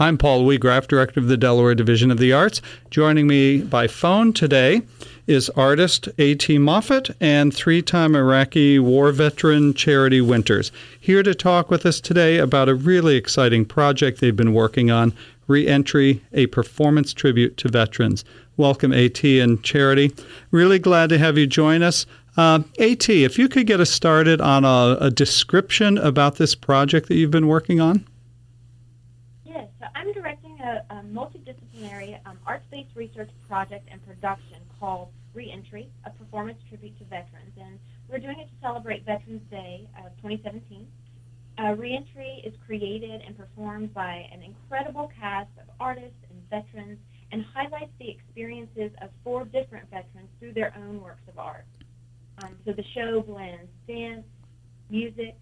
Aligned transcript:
I'm 0.00 0.16
Paul 0.16 0.46
Weagraff, 0.46 0.88
Director 0.88 1.20
of 1.20 1.26
the 1.26 1.36
Delaware 1.36 1.74
Division 1.74 2.10
of 2.10 2.16
the 2.16 2.32
Arts. 2.32 2.62
Joining 2.88 3.26
me 3.26 3.58
by 3.60 3.86
phone 3.86 4.32
today 4.32 4.80
is 5.26 5.50
artist 5.50 6.08
A.T. 6.16 6.56
Moffett 6.56 7.14
and 7.20 7.52
three 7.52 7.82
time 7.82 8.16
Iraqi 8.16 8.78
war 8.78 9.12
veteran 9.12 9.74
Charity 9.74 10.22
Winters, 10.22 10.72
here 10.98 11.22
to 11.22 11.34
talk 11.34 11.70
with 11.70 11.84
us 11.84 12.00
today 12.00 12.38
about 12.38 12.70
a 12.70 12.74
really 12.74 13.16
exciting 13.16 13.66
project 13.66 14.20
they've 14.22 14.34
been 14.34 14.54
working 14.54 14.90
on 14.90 15.12
Reentry, 15.48 16.22
a 16.32 16.46
performance 16.46 17.12
tribute 17.12 17.58
to 17.58 17.68
veterans. 17.68 18.24
Welcome, 18.56 18.94
AT 18.94 19.22
and 19.22 19.62
Charity. 19.62 20.14
Really 20.50 20.78
glad 20.78 21.10
to 21.10 21.18
have 21.18 21.36
you 21.36 21.46
join 21.46 21.82
us. 21.82 22.06
Uh, 22.38 22.60
AT, 22.78 23.10
if 23.10 23.38
you 23.38 23.50
could 23.50 23.66
get 23.66 23.80
us 23.80 23.90
started 23.90 24.40
on 24.40 24.64
a, 24.64 24.96
a 24.98 25.10
description 25.10 25.98
about 25.98 26.36
this 26.36 26.54
project 26.54 27.08
that 27.08 27.16
you've 27.16 27.30
been 27.30 27.48
working 27.48 27.82
on. 27.82 28.06
I'm 29.94 30.12
directing 30.12 30.58
a, 30.60 30.84
a 30.90 31.02
multidisciplinary 31.02 32.18
um, 32.26 32.38
arts-based 32.46 32.94
research 32.94 33.30
project 33.48 33.88
and 33.90 34.04
production 34.06 34.58
called 34.78 35.08
Reentry, 35.34 35.88
a 36.04 36.10
performance 36.10 36.58
tribute 36.68 36.98
to 36.98 37.04
veterans, 37.04 37.52
and 37.60 37.78
we're 38.08 38.18
doing 38.18 38.38
it 38.38 38.44
to 38.44 38.60
celebrate 38.60 39.04
Veterans 39.04 39.42
Day 39.50 39.88
of 39.98 40.10
2017. 40.22 40.86
Uh, 41.58 41.74
Reentry 41.76 42.42
is 42.44 42.54
created 42.66 43.20
and 43.26 43.36
performed 43.36 43.92
by 43.92 44.28
an 44.32 44.42
incredible 44.42 45.10
cast 45.18 45.50
of 45.58 45.66
artists 45.78 46.18
and 46.30 46.40
veterans 46.50 46.98
and 47.32 47.44
highlights 47.54 47.92
the 47.98 48.08
experiences 48.08 48.90
of 49.02 49.10
four 49.22 49.44
different 49.44 49.88
veterans 49.90 50.28
through 50.38 50.52
their 50.52 50.74
own 50.76 51.00
works 51.00 51.22
of 51.28 51.38
art. 51.38 51.66
Um, 52.42 52.56
so 52.64 52.72
the 52.72 52.84
show 52.94 53.20
blends 53.20 53.70
dance, 53.86 54.24
music, 54.88 55.36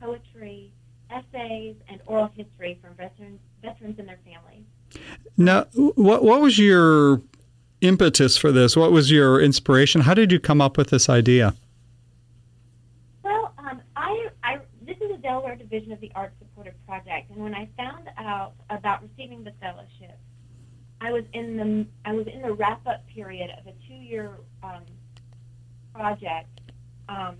poetry, 0.00 0.72
essays, 1.10 1.76
and 1.88 2.00
oral 2.06 2.30
history 2.36 2.78
from 2.82 2.94
veterans, 2.94 3.40
veterans 3.62 3.98
and 3.98 4.08
their 4.08 4.18
families. 4.24 4.64
Now, 5.36 5.66
what, 5.74 6.24
what 6.24 6.40
was 6.40 6.58
your 6.58 7.22
impetus 7.80 8.36
for 8.36 8.52
this? 8.52 8.76
What 8.76 8.92
was 8.92 9.10
your 9.10 9.40
inspiration? 9.40 10.02
How 10.02 10.14
did 10.14 10.32
you 10.32 10.40
come 10.40 10.60
up 10.60 10.76
with 10.76 10.90
this 10.90 11.08
idea? 11.08 11.54
Well, 13.22 13.54
um, 13.58 13.80
I, 13.96 14.28
I, 14.42 14.60
this 14.82 14.96
is 15.00 15.10
a 15.10 15.18
Delaware 15.18 15.56
division 15.56 15.92
of 15.92 16.00
the 16.00 16.10
Arts 16.14 16.34
Supported 16.38 16.74
Project, 16.86 17.30
and 17.30 17.42
when 17.42 17.54
I 17.54 17.68
found 17.76 18.08
out 18.16 18.54
about 18.68 19.02
receiving 19.02 19.44
the 19.44 19.52
fellowship, 19.60 20.18
I 21.00 21.12
was 21.12 21.24
in 21.32 21.56
the 21.56 21.86
I 22.04 22.12
was 22.12 22.26
in 22.26 22.42
the 22.42 22.52
wrap 22.52 22.86
up 22.86 23.06
period 23.08 23.50
of 23.58 23.66
a 23.66 23.72
two 23.88 23.94
year 23.94 24.32
um, 24.62 24.82
project 25.94 26.60
um, 27.08 27.36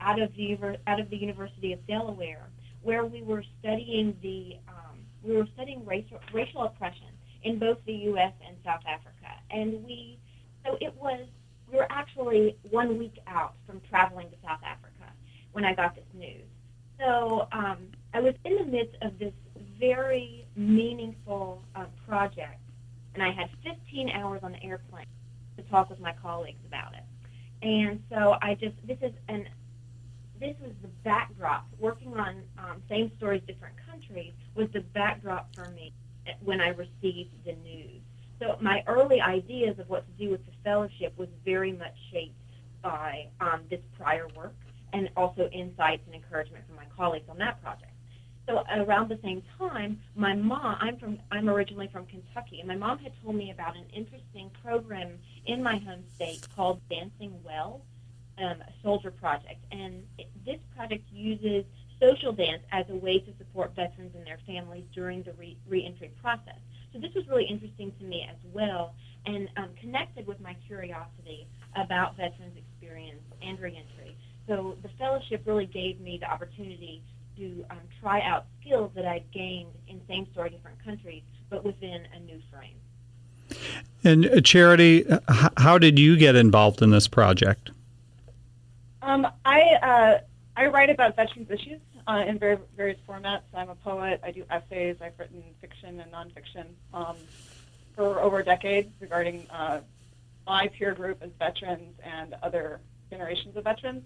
out 0.00 0.20
of 0.20 0.34
the 0.34 0.78
out 0.86 1.00
of 1.00 1.08
the 1.08 1.16
University 1.16 1.72
of 1.72 1.86
Delaware, 1.86 2.46
where 2.86 3.04
we 3.04 3.20
were 3.22 3.42
studying 3.58 4.16
the 4.22 4.56
um, 4.68 4.98
we 5.22 5.36
were 5.36 5.48
studying 5.54 5.84
racial 5.84 6.20
racial 6.32 6.62
oppression 6.62 7.08
in 7.42 7.58
both 7.58 7.78
the 7.84 7.92
U.S. 8.10 8.32
and 8.46 8.56
South 8.64 8.82
Africa, 8.86 9.32
and 9.50 9.84
we 9.84 10.18
so 10.64 10.78
it 10.80 10.94
was 10.94 11.26
we 11.70 11.78
were 11.78 11.90
actually 11.90 12.56
one 12.70 12.96
week 12.96 13.18
out 13.26 13.54
from 13.66 13.80
traveling 13.90 14.30
to 14.30 14.36
South 14.44 14.60
Africa 14.64 15.12
when 15.50 15.64
I 15.64 15.74
got 15.74 15.96
this 15.96 16.04
news. 16.14 16.46
So 17.00 17.48
um, 17.50 17.78
I 18.14 18.20
was 18.20 18.34
in 18.44 18.54
the 18.54 18.64
midst 18.64 18.94
of 19.02 19.18
this 19.18 19.32
very 19.80 20.46
meaningful 20.54 21.62
uh, 21.74 21.86
project, 22.06 22.60
and 23.14 23.22
I 23.22 23.32
had 23.32 23.50
15 23.64 24.10
hours 24.10 24.40
on 24.44 24.52
the 24.52 24.62
airplane 24.62 25.06
to 25.56 25.62
talk 25.64 25.90
with 25.90 25.98
my 25.98 26.14
colleagues 26.22 26.60
about 26.66 26.94
it. 26.94 27.02
And 27.66 28.00
so 28.10 28.36
I 28.40 28.54
just 28.54 28.76
this 28.86 28.98
is 29.02 29.12
an 29.28 29.48
this 30.40 30.56
was 30.60 30.72
the 30.82 30.88
backdrop. 31.04 31.66
Working 31.78 32.14
on 32.16 32.42
um, 32.58 32.82
same 32.88 33.10
stories, 33.16 33.42
different 33.46 33.74
countries 33.90 34.32
was 34.54 34.68
the 34.72 34.80
backdrop 34.80 35.54
for 35.54 35.68
me 35.70 35.92
when 36.40 36.60
I 36.60 36.68
received 36.68 37.30
the 37.44 37.52
news. 37.64 38.02
So 38.40 38.56
my 38.60 38.82
early 38.86 39.20
ideas 39.20 39.78
of 39.78 39.88
what 39.88 40.04
to 40.06 40.24
do 40.24 40.30
with 40.30 40.44
the 40.44 40.52
fellowship 40.62 41.16
was 41.16 41.28
very 41.44 41.72
much 41.72 41.94
shaped 42.12 42.34
by 42.82 43.28
um, 43.40 43.62
this 43.70 43.80
prior 43.98 44.28
work 44.36 44.54
and 44.92 45.08
also 45.16 45.48
insights 45.52 46.02
and 46.06 46.14
encouragement 46.14 46.66
from 46.66 46.76
my 46.76 46.84
colleagues 46.96 47.28
on 47.28 47.38
that 47.38 47.62
project. 47.62 47.92
So 48.48 48.62
around 48.70 49.08
the 49.08 49.18
same 49.24 49.42
time, 49.58 50.00
my 50.14 50.34
mom, 50.34 50.76
I'm 50.80 50.98
from, 50.98 51.18
I'm 51.32 51.48
originally 51.48 51.88
from 51.92 52.06
Kentucky, 52.06 52.60
and 52.60 52.68
my 52.68 52.76
mom 52.76 52.98
had 52.98 53.12
told 53.24 53.34
me 53.34 53.50
about 53.50 53.76
an 53.76 53.86
interesting 53.92 54.50
program 54.62 55.18
in 55.46 55.62
my 55.62 55.78
home 55.78 56.04
state 56.14 56.46
called 56.54 56.80
Dancing 56.88 57.40
Well, 57.42 57.82
um, 58.38 58.62
soldier 58.82 59.10
project, 59.10 59.64
and 59.72 60.02
it, 60.18 60.28
this 60.44 60.58
project 60.74 61.04
uses 61.12 61.64
social 62.00 62.32
dance 62.32 62.62
as 62.72 62.84
a 62.90 62.94
way 62.94 63.18
to 63.18 63.32
support 63.38 63.74
veterans 63.74 64.14
and 64.14 64.26
their 64.26 64.38
families 64.46 64.84
during 64.94 65.22
the 65.22 65.32
re- 65.34 65.56
reentry 65.66 66.10
process. 66.20 66.58
So 66.92 66.98
this 66.98 67.14
was 67.14 67.26
really 67.28 67.44
interesting 67.44 67.92
to 67.98 68.04
me 68.04 68.26
as 68.28 68.36
well, 68.52 68.94
and 69.24 69.48
um, 69.56 69.68
connected 69.80 70.26
with 70.26 70.40
my 70.40 70.56
curiosity 70.66 71.46
about 71.74 72.16
veterans' 72.16 72.56
experience 72.56 73.22
and 73.42 73.58
reentry. 73.60 74.16
So 74.46 74.76
the 74.82 74.88
fellowship 74.98 75.42
really 75.44 75.66
gave 75.66 76.00
me 76.00 76.18
the 76.18 76.30
opportunity 76.30 77.02
to 77.36 77.64
um, 77.70 77.78
try 78.00 78.20
out 78.22 78.46
skills 78.60 78.90
that 78.94 79.04
I'd 79.04 79.30
gained 79.32 79.72
in 79.88 80.00
same 80.08 80.26
story 80.32 80.50
different 80.50 80.82
countries, 80.84 81.22
but 81.50 81.64
within 81.64 82.06
a 82.14 82.20
new 82.20 82.40
frame. 82.50 82.76
And 84.04 84.26
uh, 84.26 84.40
Charity, 84.40 85.04
how 85.58 85.78
did 85.78 85.98
you 85.98 86.16
get 86.16 86.36
involved 86.36 86.82
in 86.82 86.90
this 86.90 87.08
project? 87.08 87.70
Um, 89.06 89.24
I 89.44 89.60
uh, 89.82 90.18
I 90.56 90.66
write 90.66 90.90
about 90.90 91.14
veterans 91.14 91.48
issues 91.48 91.80
uh, 92.08 92.24
in 92.26 92.40
very, 92.40 92.58
various 92.76 92.98
formats. 93.08 93.42
I'm 93.54 93.68
a 93.68 93.76
poet. 93.76 94.20
I 94.24 94.32
do 94.32 94.44
essays. 94.50 94.96
I've 95.00 95.16
written 95.16 95.44
fiction 95.60 96.00
and 96.00 96.10
nonfiction 96.10 96.66
um, 96.92 97.14
for 97.94 98.20
over 98.20 98.40
a 98.40 98.44
decade 98.44 98.90
regarding 98.98 99.46
uh, 99.48 99.82
my 100.44 100.66
peer 100.66 100.92
group 100.92 101.22
as 101.22 101.30
veterans 101.38 101.94
and 102.02 102.34
other 102.42 102.80
generations 103.08 103.56
of 103.56 103.62
veterans. 103.62 104.02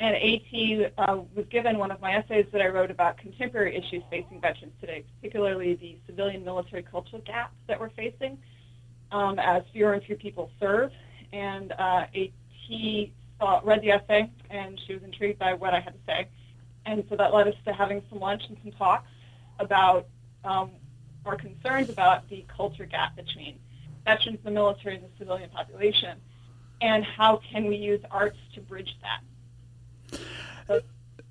And 0.00 0.16
AT 0.16 0.92
uh, 0.98 1.22
was 1.34 1.46
given 1.46 1.78
one 1.78 1.90
of 1.90 2.02
my 2.02 2.12
essays 2.12 2.44
that 2.52 2.60
I 2.60 2.68
wrote 2.68 2.90
about 2.90 3.16
contemporary 3.16 3.74
issues 3.74 4.02
facing 4.10 4.38
veterans 4.38 4.74
today, 4.82 5.04
particularly 5.16 5.76
the 5.76 5.96
civilian-military 6.06 6.82
cultural 6.82 7.22
gap 7.22 7.52
that 7.68 7.80
we're 7.80 7.90
facing 7.90 8.36
um, 9.12 9.38
as 9.38 9.62
fewer 9.72 9.94
and 9.94 10.02
fewer 10.02 10.18
people 10.18 10.50
serve. 10.60 10.92
And 11.32 11.72
uh, 11.72 12.04
AT 12.14 13.12
saw, 13.42 13.60
read 13.64 13.82
the 13.82 13.90
essay, 13.90 14.30
and 14.50 14.80
she 14.86 14.94
was 14.94 15.02
intrigued 15.02 15.38
by 15.38 15.54
what 15.54 15.74
I 15.74 15.80
had 15.80 15.94
to 15.94 16.00
say. 16.06 16.28
And 16.86 17.04
so 17.08 17.16
that 17.16 17.34
led 17.34 17.48
us 17.48 17.54
to 17.64 17.72
having 17.72 18.02
some 18.08 18.20
lunch 18.20 18.42
and 18.48 18.56
some 18.62 18.72
talks 18.72 19.08
about 19.58 20.06
um, 20.44 20.70
our 21.26 21.36
concerns 21.36 21.88
about 21.88 22.28
the 22.28 22.44
culture 22.48 22.86
gap 22.86 23.16
between 23.16 23.58
veterans, 24.04 24.38
the 24.44 24.50
military, 24.50 24.96
and 24.96 25.04
the 25.04 25.10
civilian 25.18 25.50
population, 25.50 26.18
and 26.80 27.04
how 27.04 27.40
can 27.50 27.66
we 27.66 27.76
use 27.76 28.00
arts 28.10 28.38
to 28.54 28.60
bridge 28.60 28.96
that. 29.02 30.18
So 30.66 30.80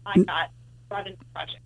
I 0.06 0.20
got 0.20 0.52
brought 0.90 1.08
into 1.08 1.20
the 1.20 1.26
project. 1.34 1.60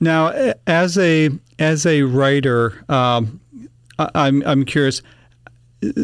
Now, 0.00 0.54
as 0.66 0.96
a 0.96 1.30
as 1.58 1.84
a 1.86 2.02
writer, 2.02 2.84
um, 2.88 3.40
I'm 3.98 4.44
I'm 4.46 4.64
curious 4.64 5.02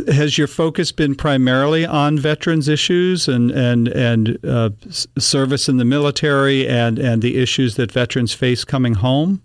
has 0.08 0.38
your 0.38 0.46
focus 0.46 0.92
been 0.92 1.14
primarily 1.14 1.84
on 1.84 2.18
veterans 2.18 2.68
issues 2.68 3.26
and 3.26 3.50
and 3.50 3.88
and 3.88 4.38
uh, 4.44 4.70
service 5.18 5.68
in 5.68 5.78
the 5.78 5.84
military 5.84 6.68
and 6.68 6.98
and 6.98 7.22
the 7.22 7.36
issues 7.36 7.74
that 7.76 7.90
veterans 7.90 8.32
face 8.32 8.64
coming 8.64 8.94
home? 8.94 9.42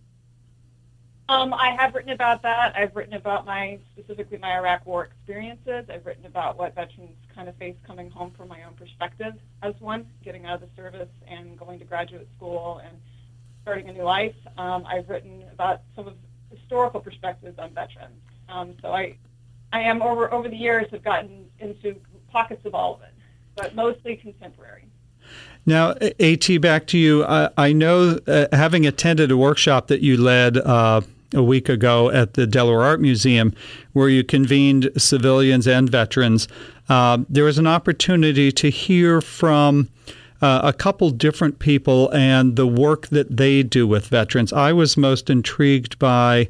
Um, 1.30 1.54
I 1.54 1.76
have 1.80 1.94
written 1.94 2.12
about 2.12 2.42
that. 2.42 2.76
I've 2.76 2.96
written 2.96 3.14
about 3.14 3.46
my 3.46 3.80
specifically 3.94 4.38
my 4.38 4.56
Iraq 4.58 4.86
War 4.86 5.06
experiences. 5.06 5.86
I've 5.90 6.06
written 6.06 6.26
about 6.26 6.58
what 6.58 6.76
veterans 6.76 7.16
kind 7.34 7.48
of 7.48 7.56
face 7.58 7.76
coming 7.86 8.10
home 8.10 8.32
from 8.36 8.48
my 8.50 8.64
own 8.64 8.74
perspective 8.74 9.34
as 9.62 9.74
one, 9.80 10.08
getting 10.24 10.46
out 10.46 10.56
of 10.56 10.62
the 10.62 10.76
service 10.76 11.10
and 11.28 11.58
going 11.58 11.80
to 11.80 11.86
graduate 11.86 12.28
school 12.36 12.82
and 12.84 12.98
starting 13.62 13.90
a 13.90 13.94
new 13.94 14.04
life. 14.04 14.36
Um, 14.58 14.86
I've 14.88 15.10
written 15.10 15.44
about 15.52 15.82
some 15.96 16.08
of 16.08 16.14
historical 16.50 17.00
perspectives 17.00 17.58
on 17.60 17.72
veterans. 17.74 18.22
Um, 18.48 18.76
so 18.82 18.92
I 18.92 19.16
I 19.72 19.82
am 19.82 20.02
over 20.02 20.32
over 20.34 20.50
the 20.50 20.58
years 20.58 20.88
have 20.92 21.04
gotten 21.04 21.46
into 21.60 21.96
pockets 22.32 22.66
of 22.66 22.74
all 22.74 22.96
of 22.96 23.02
it, 23.02 23.14
but 23.56 23.76
mostly 23.76 24.16
contemporary. 24.16 24.86
Now, 25.66 25.92
At, 26.02 26.62
back 26.62 26.88
to 26.88 26.98
you. 26.98 27.24
I, 27.26 27.50
I 27.58 27.74
know, 27.74 28.18
uh, 28.28 28.48
having 28.52 28.88
attended 28.88 29.30
a 29.30 29.38
workshop 29.38 29.88
that 29.88 30.02
you 30.02 30.18
led 30.18 30.58
uh, 30.58 31.02
a 31.34 31.44
week 31.44 31.70
ago 31.70 32.10
at 32.10 32.34
the 32.34 32.48
Delaware 32.48 32.82
Art 32.82 33.02
Museum, 33.02 33.54
where 33.94 34.10
you 34.10 34.24
convened 34.24 34.90
civilians 34.98 35.68
and 35.68 35.90
veterans, 35.90 36.48
uh, 36.88 37.20
there 37.30 37.44
was 37.44 37.58
an 37.58 37.68
opportunity 37.68 38.52
to 38.52 38.70
hear 38.70 39.22
from. 39.22 39.90
Uh, 40.42 40.62
a 40.64 40.72
couple 40.72 41.10
different 41.10 41.60
people 41.60 42.10
and 42.14 42.56
the 42.56 42.66
work 42.66 43.08
that 43.08 43.36
they 43.36 43.62
do 43.62 43.86
with 43.86 44.08
veterans. 44.08 44.54
I 44.54 44.72
was 44.72 44.96
most 44.96 45.30
intrigued 45.30 46.00
by 46.00 46.48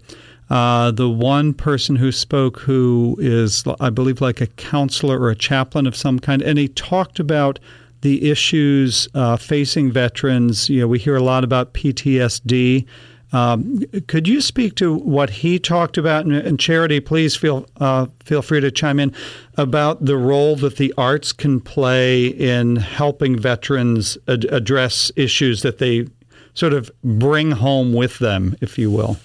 uh, 0.50 0.92
the 0.92 1.10
one 1.10 1.54
person 1.54 1.96
who 1.96 2.12
spoke, 2.12 2.60
who 2.60 3.16
is, 3.20 3.64
I 3.80 3.90
believe, 3.90 4.22
like 4.22 4.42
a 4.42 4.48
counselor 4.48 5.20
or 5.20 5.30
a 5.30 5.36
chaplain 5.36 5.86
of 5.86 5.96
some 5.96 6.20
kind, 6.20 6.42
and 6.42 6.58
he 6.58 6.68
talked 6.68 7.20
about 7.20 7.60
the 8.02 8.30
issues 8.30 9.08
uh, 9.14 9.38
facing 9.38 9.92
veterans. 9.92 10.70
You 10.70 10.82
know, 10.82 10.88
we 10.88 11.00
hear 11.00 11.16
a 11.16 11.24
lot 11.24 11.44
about 11.44 11.74
PTSD. 11.74 12.86
Um, 13.32 13.84
could 14.08 14.28
you 14.28 14.42
speak 14.42 14.76
to 14.76 14.94
what 14.94 15.30
he 15.30 15.60
talked 15.60 15.98
about? 15.98 16.26
And, 16.26 16.34
and 16.34 16.60
Charity, 16.60 17.00
please 17.00 17.36
feel 17.36 17.68
uh, 17.80 18.08
feel 18.24 18.42
free 18.42 18.60
to 18.62 18.72
chime 18.72 19.00
in 19.00 19.14
about 19.58 20.04
the 20.04 20.18
role 20.18 20.56
that 20.56 20.78
the 20.78 20.94
arts 20.98 21.32
can 21.32 21.60
play 21.60 22.28
in 22.28 22.78
helping 22.78 23.38
veterans 23.38 24.18
ad- 24.28 24.46
address 24.46 25.12
issues 25.16 25.62
that 25.62 25.78
they 25.78 26.08
sort 26.56 26.74
of 26.74 26.90
bring 27.04 27.52
home 27.52 27.94
with 27.94 28.18
them, 28.18 28.56
if 28.62 28.80
you 28.80 28.90
will. 28.90 29.18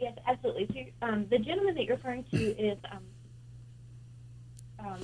Yes, 0.00 0.14
absolutely. 0.26 0.66
So, 1.00 1.06
um, 1.06 1.26
the 1.28 1.38
gentleman 1.38 1.74
that 1.74 1.84
you're 1.84 1.96
referring 1.96 2.24
to 2.32 2.58
is 2.58 2.78
um, 2.90 4.86
um, 4.86 5.00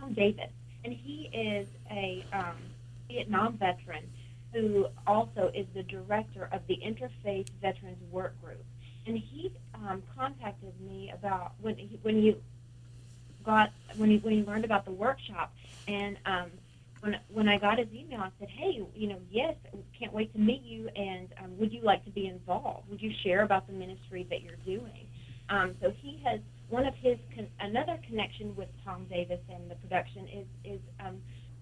Tom 0.00 0.14
Davis, 0.14 0.50
and 0.84 0.92
he 0.92 1.28
is 1.34 1.68
a 1.90 2.24
um, 2.32 2.56
Vietnam 3.08 3.58
veteran 3.58 4.04
who 4.54 4.86
also 5.06 5.50
is 5.54 5.66
the 5.74 5.82
director 5.82 6.48
of 6.50 6.66
the 6.66 6.78
Interfaith 6.78 7.50
Veterans 7.60 7.98
Work 8.10 8.40
Group. 8.42 8.64
And 9.06 9.18
he 9.18 9.52
um, 9.74 10.02
contacted 10.16 10.72
me 10.80 11.12
about 11.12 11.52
when 11.60 11.76
he, 11.76 11.98
when 12.00 12.22
you 12.22 12.40
got 13.44 13.70
when 13.96 14.10
he 14.10 14.16
when 14.18 14.32
he 14.32 14.42
learned 14.44 14.64
about 14.64 14.86
the 14.86 14.92
workshop, 14.92 15.54
and 15.86 16.16
when 17.06 17.16
when 17.28 17.48
I 17.48 17.58
got 17.58 17.78
his 17.78 17.88
email, 17.94 18.20
I 18.20 18.30
said, 18.38 18.48
"Hey, 18.48 18.82
you 18.94 19.08
know, 19.08 19.20
yes, 19.30 19.54
can't 19.98 20.12
wait 20.12 20.32
to 20.32 20.38
meet 20.38 20.62
you, 20.62 20.88
and 20.88 21.28
um, 21.42 21.56
would 21.58 21.72
you 21.72 21.82
like 21.82 22.04
to 22.04 22.10
be 22.10 22.26
involved? 22.26 22.88
Would 22.90 23.00
you 23.00 23.12
share 23.22 23.42
about 23.42 23.66
the 23.66 23.72
ministry 23.72 24.26
that 24.30 24.42
you're 24.42 24.56
doing?" 24.64 25.06
Um, 25.48 25.76
so 25.80 25.92
he 26.02 26.20
has 26.24 26.40
one 26.68 26.84
of 26.84 26.94
his 27.00 27.16
con- 27.34 27.48
another 27.60 27.98
connection 28.08 28.56
with 28.56 28.68
Tom 28.84 29.06
Davis 29.08 29.38
and 29.48 29.70
the 29.70 29.76
production 29.76 30.26
is 30.26 30.46
is 30.64 30.80
um, 30.98 31.18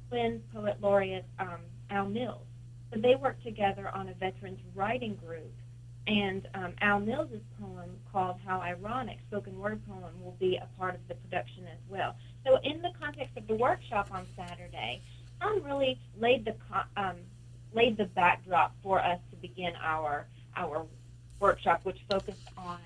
Twin 0.09 0.41
poet 0.53 0.79
laureate 0.81 1.27
um, 1.39 1.61
Al 1.91 2.07
Mills. 2.07 2.47
So 2.93 3.01
they 3.01 3.15
work 3.15 3.43
together 3.43 3.91
on 3.95 4.09
a 4.09 4.15
veterans 4.15 4.61
writing 4.75 5.17
group. 5.17 5.53
And 6.07 6.47
um, 6.55 6.75
Al 6.83 7.01
Mills' 7.01 7.41
poem 7.59 7.97
called 8.13 8.37
How 8.45 8.61
Ironic, 8.61 9.19
spoken 9.29 9.59
word 9.59 9.81
poem, 9.89 10.23
will 10.23 10.37
be 10.39 10.59
a 10.61 10.69
part 10.79 10.95
of 10.95 11.01
the 11.09 11.15
production 11.15 11.65
as 11.67 11.79
well. 11.89 12.15
So 12.45 12.59
in 12.63 12.83
the 12.83 12.91
context 13.01 13.39
of 13.39 13.47
the 13.47 13.55
workshop 13.55 14.09
on 14.13 14.27
Saturday, 14.37 15.03
Tom 15.41 15.63
really 15.63 15.99
laid 16.19 16.45
the 16.45 16.55
um, 16.97 17.17
laid 17.73 17.97
the 17.97 18.05
backdrop 18.05 18.75
for 18.83 19.01
us 19.01 19.19
to 19.31 19.37
begin 19.37 19.73
our 19.83 20.27
our 20.57 20.87
workshop, 21.41 21.81
which 21.85 21.99
focused 22.09 22.49
on 22.57 22.79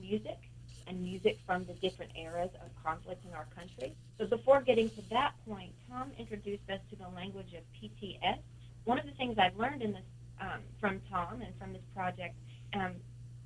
music 0.00 0.38
and 0.86 1.00
music 1.00 1.38
from 1.46 1.64
the 1.64 1.74
different 1.74 2.10
eras 2.16 2.50
of 2.62 2.84
conflict 2.84 3.24
in 3.24 3.32
our 3.34 3.46
country. 3.56 3.94
So 4.18 4.26
before 4.26 4.60
getting 4.60 4.90
to 4.90 5.02
that 5.10 5.32
point, 5.48 5.72
Tom 5.88 6.10
introduced 6.18 6.68
us 6.68 6.80
to 6.90 6.96
the 6.96 7.08
language 7.14 7.54
of 7.54 7.62
PTS, 7.80 8.38
one 8.84 8.98
of 8.98 9.06
the 9.06 9.12
things 9.12 9.38
I've 9.38 9.56
learned 9.56 9.82
in 9.82 9.92
this 9.92 10.02
um, 10.40 10.60
from 10.80 11.00
Tom 11.10 11.40
and 11.40 11.56
from 11.58 11.72
this 11.72 11.82
project 11.94 12.34
um, 12.74 12.94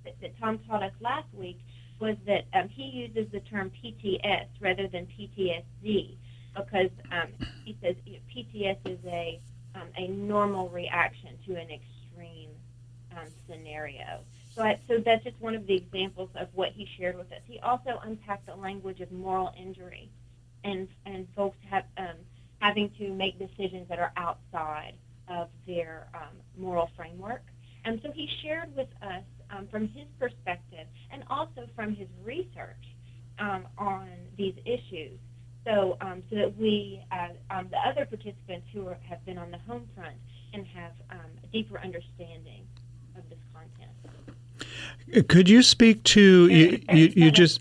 that, 0.04 0.18
that, 0.20 0.38
Tom 0.40 0.58
taught 0.66 0.82
us 0.82 0.92
last 1.00 1.26
week 1.34 1.58
was 2.00 2.16
that 2.26 2.44
um, 2.54 2.68
he 2.68 2.84
uses 2.84 3.30
the 3.32 3.40
term 3.40 3.70
PTS 3.70 4.46
rather 4.60 4.88
than 4.88 5.06
PTSD 5.06 6.16
because 6.56 6.90
um, 7.12 7.28
he 7.64 7.76
says 7.82 7.96
know, 8.06 8.18
PTS 8.34 8.78
is 8.86 8.98
a 9.06 9.40
um, 9.74 9.88
a 9.96 10.08
normal 10.08 10.68
reaction 10.70 11.30
to 11.46 11.54
an 11.54 11.68
extreme 11.70 12.48
um, 13.12 13.26
scenario. 13.48 14.20
So, 14.54 14.62
I, 14.62 14.80
so 14.88 14.98
that's 15.04 15.22
just 15.22 15.38
one 15.38 15.54
of 15.54 15.66
the 15.66 15.74
examples 15.74 16.30
of 16.34 16.48
what 16.54 16.70
he 16.70 16.88
shared 16.98 17.18
with 17.18 17.30
us. 17.30 17.40
He 17.46 17.58
also 17.60 18.00
unpacked 18.02 18.46
the 18.46 18.56
language 18.56 19.00
of 19.00 19.12
moral 19.12 19.52
injury, 19.58 20.10
and 20.64 20.88
and 21.04 21.26
folks 21.36 21.58
have 21.68 21.84
having 22.60 22.90
to 22.98 23.12
make 23.12 23.38
decisions 23.38 23.88
that 23.88 23.98
are 23.98 24.12
outside 24.16 24.94
of 25.28 25.48
their 25.66 26.08
um, 26.14 26.36
moral 26.56 26.90
framework. 26.96 27.42
And 27.84 28.00
so 28.02 28.10
he 28.10 28.28
shared 28.42 28.74
with 28.74 28.88
us 29.02 29.22
um, 29.50 29.68
from 29.70 29.88
his 29.88 30.06
perspective 30.18 30.86
and 31.12 31.22
also 31.30 31.68
from 31.74 31.94
his 31.94 32.08
research 32.24 32.84
um, 33.38 33.64
on 33.78 34.08
these 34.36 34.54
issues. 34.64 35.18
So, 35.66 35.96
um, 36.00 36.22
so 36.30 36.36
that 36.36 36.56
we, 36.56 37.02
uh, 37.10 37.28
um, 37.50 37.66
the 37.70 37.78
other 37.78 38.06
participants 38.06 38.68
who 38.72 38.86
are, 38.86 38.96
have 39.08 39.24
been 39.26 39.36
on 39.36 39.50
the 39.50 39.58
home 39.58 39.88
front, 39.96 40.14
can 40.52 40.64
have 40.64 40.92
um, 41.10 41.18
a 41.42 41.46
deeper 41.48 41.80
understanding 41.80 42.64
of 43.16 43.24
this 43.28 43.38
content. 43.52 45.28
Could 45.28 45.48
you 45.48 45.62
speak 45.62 46.04
to 46.04 46.48
you? 46.48 46.80
You, 46.92 47.12
you 47.16 47.30
just 47.30 47.60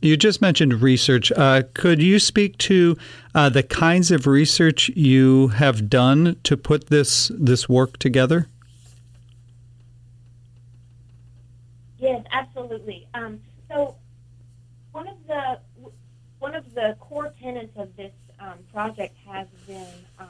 you 0.00 0.16
just 0.16 0.40
mentioned 0.40 0.82
research. 0.82 1.32
Uh, 1.32 1.62
could 1.74 2.02
you 2.02 2.18
speak 2.18 2.58
to 2.58 2.96
uh, 3.34 3.48
the 3.48 3.62
kinds 3.62 4.10
of 4.10 4.26
research 4.26 4.88
you 4.90 5.48
have 5.48 5.88
done 5.88 6.36
to 6.44 6.56
put 6.56 6.88
this 6.88 7.30
this 7.34 7.68
work 7.68 7.98
together? 7.98 8.48
Yes, 11.98 12.24
absolutely. 12.32 13.08
Um, 13.14 13.40
so 13.70 13.96
one 14.92 15.08
of 15.08 15.16
the 15.26 15.58
one 16.44 16.54
of 16.54 16.74
the 16.74 16.94
core 17.00 17.32
tenets 17.40 17.74
of 17.74 17.96
this 17.96 18.12
um, 18.38 18.58
project 18.70 19.16
has 19.26 19.48
been 19.66 19.94
um, 20.18 20.28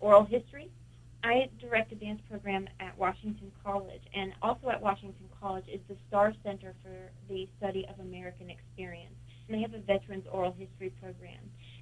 oral 0.00 0.24
history. 0.24 0.68
I 1.22 1.48
direct 1.60 1.92
a 1.92 1.94
dance 1.94 2.20
program 2.28 2.68
at 2.80 2.98
Washington 2.98 3.52
College, 3.62 4.02
and 4.12 4.32
also 4.42 4.70
at 4.70 4.82
Washington 4.82 5.28
College 5.40 5.66
is 5.72 5.78
the 5.88 5.94
Starr 6.08 6.34
Center 6.42 6.74
for 6.82 7.12
the 7.28 7.48
Study 7.58 7.86
of 7.88 8.00
American 8.00 8.50
Experience. 8.50 9.14
And 9.46 9.56
they 9.56 9.62
have 9.62 9.72
a 9.72 9.78
Veterans 9.78 10.26
Oral 10.32 10.52
History 10.58 10.92
program. 11.00 11.38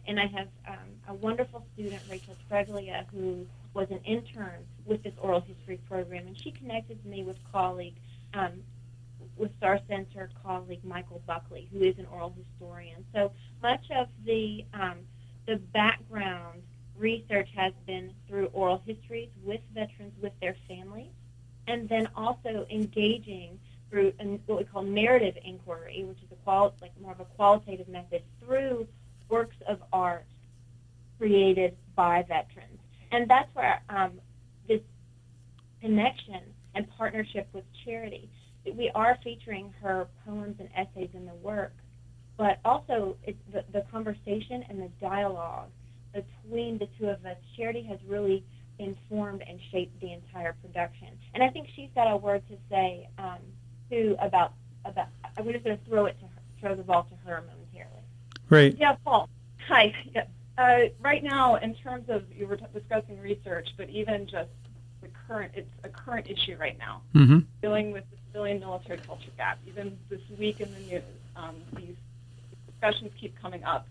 And 0.07 0.21
I 0.21 0.27
have 0.27 0.49
um, 0.69 0.91
a 1.09 1.15
wonderful 1.15 1.65
student, 1.73 2.03
Rachel 2.11 2.37
Treglia, 2.51 3.07
who 3.15 3.47
was 3.73 3.91
an 3.91 4.01
intern 4.05 4.67
with 4.85 5.03
this 5.03 5.15
oral 5.23 5.41
history 5.41 5.81
program, 5.89 6.27
and 6.27 6.39
she 6.39 6.51
connected 6.51 7.03
me 7.07 7.25
with 7.25 7.39
colleagues 7.51 7.99
um, 8.35 8.63
with 9.37 9.51
Starr 9.59 9.81
Center 9.89 10.31
colleague 10.43 10.85
Michael 10.85 11.23
Buckley, 11.27 11.69
who 11.73 11.83
is 11.83 11.99
an 11.99 12.07
oral 12.07 12.35
historian. 12.37 13.05
So 13.15 13.33
much 13.63 13.91
of 13.91 14.09
the 14.25 14.65
um, 14.75 14.99
the 15.47 15.57
background 15.57 16.63
research 16.97 17.49
has 17.57 17.73
been 17.87 18.13
through 18.29 18.47
oral 18.47 18.83
histories 18.87 19.31
with 19.43 19.61
veterans, 19.75 20.13
with 20.21 20.33
their 20.41 20.55
families, 20.69 21.11
and 21.67 21.89
then 21.89 22.09
also 22.15 22.67
engaging 22.71 23.59
through 23.89 24.13
what 24.47 24.59
we 24.59 24.65
call 24.65 24.83
narrative 24.83 25.37
inquiry, 25.45 26.05
which 26.05 26.19
is 26.19 26.31
a 26.31 26.37
qual- 26.45 26.75
like 26.81 26.93
more 27.01 27.13
of 27.13 27.21
a 27.21 27.25
qualitative 27.25 27.89
method 27.89 28.23
through 28.41 28.87
works 29.29 29.57
of 29.67 29.83
art 29.93 30.27
created 31.19 31.77
by 31.97 32.23
veterans. 32.23 32.79
And 33.11 33.29
that's 33.29 33.53
where 33.55 33.83
um, 33.89 34.13
this 34.69 34.81
connection 35.81 36.41
and 36.75 36.89
partnership 36.97 37.49
with 37.53 37.65
charity, 37.85 38.31
we 38.75 38.91
are 38.95 39.19
featuring 39.23 39.73
her 39.83 40.09
poems 40.27 40.57
and 40.59 40.69
essays 40.77 41.11
in 41.15 41.27
the 41.27 41.35
work, 41.35 41.73
but 42.37 42.59
also 42.65 43.17
the, 43.53 43.65
the 43.73 43.85
conversation 43.91 44.65
and 44.69 44.81
the 44.81 44.91
dialogue 45.01 45.71
between 46.13 46.79
the 46.79 46.89
two 46.99 47.09
of 47.09 47.25
us, 47.25 47.37
Charity 47.57 47.83
has 47.83 47.99
really 48.07 48.45
informed 48.79 49.43
and 49.47 49.61
shaped 49.71 50.01
the 50.01 50.13
entire 50.13 50.55
production. 50.63 51.09
And 51.35 51.43
I 51.43 51.49
think 51.49 51.69
she's 51.77 51.91
got 51.95 52.11
a 52.11 52.17
word 52.17 52.43
to 52.49 52.57
say 52.71 53.09
um, 53.19 53.39
too 53.91 54.17
about 54.21 54.55
about. 54.85 55.09
I'm 55.37 55.51
just 55.53 55.65
going 55.65 55.79
to 55.79 55.85
throw 55.85 56.07
it 56.07 56.19
to 56.21 56.27
her, 56.27 56.43
throw 56.61 56.75
the 56.75 56.83
ball 56.83 57.05
to 57.05 57.29
her 57.29 57.43
momentarily. 57.47 58.03
Right. 58.49 58.77
Yeah, 58.79 58.97
Paul. 59.05 59.29
Hi. 59.69 59.95
Yeah. 60.15 60.25
Uh, 60.59 60.89
right 61.01 61.23
now, 61.23 61.57
in 61.57 61.75
terms 61.75 62.09
of 62.09 62.25
you 62.37 62.47
were 62.47 62.57
t- 62.57 62.65
discussing 62.75 63.21
research, 63.21 63.69
but 63.77 63.89
even 63.89 64.27
just 64.27 64.51
the 65.01 65.09
current, 65.27 65.53
it's 65.55 65.71
a 65.85 65.89
current 65.89 66.29
issue 66.29 66.57
right 66.59 66.79
now, 66.79 67.01
mm-hmm. 67.15 67.39
dealing 67.63 67.93
with 67.93 68.05
the 68.11 68.17
civilian 68.31 68.61
military 68.61 68.99
culture 68.99 69.31
gap. 69.37 69.59
Even 69.67 69.99
this 70.09 70.21
week 70.39 70.61
in 70.61 70.73
the 70.73 70.81
news, 70.81 71.03
um, 71.37 71.57
these 71.77 71.97
discussions 72.67 73.11
keep 73.21 73.41
coming 73.41 73.65
up 73.65 73.87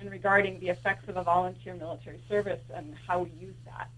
and 0.00 0.10
regarding 0.10 0.58
the 0.60 0.68
effects 0.68 1.08
of 1.08 1.16
a 1.16 1.22
volunteer 1.22 1.74
military 1.74 2.20
service 2.28 2.60
and 2.74 2.94
how 3.06 3.20
we 3.20 3.30
use 3.38 3.54
that. 3.64 3.88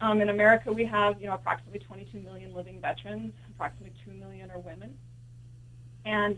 Um, 0.00 0.20
in 0.20 0.30
America, 0.30 0.72
we 0.72 0.84
have 0.86 1.20
you 1.20 1.26
know 1.26 1.34
approximately 1.34 1.80
22 1.80 2.20
million 2.20 2.54
living 2.54 2.80
veterans. 2.80 3.32
Approximately 3.54 3.94
2 4.04 4.12
million 4.12 4.50
are 4.50 4.58
women, 4.58 4.96
and 6.04 6.36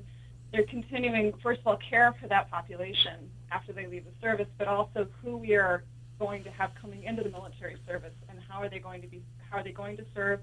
they're 0.52 0.64
continuing, 0.64 1.32
first 1.42 1.60
of 1.60 1.66
all, 1.66 1.76
care 1.76 2.14
for 2.20 2.28
that 2.28 2.50
population 2.50 3.30
after 3.50 3.72
they 3.72 3.86
leave 3.86 4.04
the 4.04 4.12
service, 4.20 4.48
but 4.58 4.68
also 4.68 5.06
who 5.22 5.36
we 5.36 5.54
are 5.54 5.84
going 6.18 6.44
to 6.44 6.50
have 6.50 6.72
coming 6.80 7.04
into 7.04 7.22
the 7.22 7.30
military 7.30 7.76
service 7.86 8.12
and 8.28 8.38
how 8.48 8.60
are 8.60 8.68
they 8.68 8.78
going 8.78 9.00
to 9.00 9.08
be, 9.08 9.22
how 9.50 9.58
are 9.58 9.64
they 9.64 9.72
going 9.72 9.96
to 9.96 10.04
serve, 10.14 10.40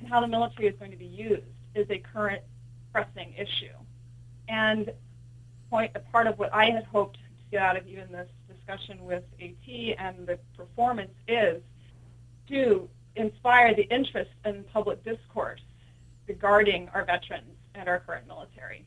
and 0.00 0.08
how 0.08 0.20
the 0.20 0.28
military 0.28 0.68
is 0.68 0.76
going 0.78 0.90
to 0.90 0.96
be 0.96 1.06
used 1.06 1.46
is 1.78 1.88
a 1.90 1.98
current 1.98 2.42
pressing 2.92 3.32
issue. 3.34 3.74
And 4.48 4.92
point, 5.70 5.92
a 5.94 6.00
part 6.00 6.26
of 6.26 6.38
what 6.38 6.52
I 6.52 6.70
had 6.70 6.84
hoped 6.84 7.16
to 7.16 7.20
get 7.50 7.62
out 7.62 7.76
of 7.76 7.86
even 7.86 8.10
this 8.10 8.28
discussion 8.48 9.04
with 9.04 9.24
AT 9.40 9.96
and 9.98 10.26
the 10.26 10.38
performance 10.56 11.12
is 11.26 11.62
to 12.48 12.88
inspire 13.16 13.74
the 13.74 13.82
interest 13.82 14.30
in 14.44 14.64
public 14.72 15.04
discourse 15.04 15.60
regarding 16.26 16.88
our 16.94 17.04
veterans 17.04 17.56
and 17.74 17.88
our 17.88 18.00
current 18.00 18.26
military, 18.26 18.84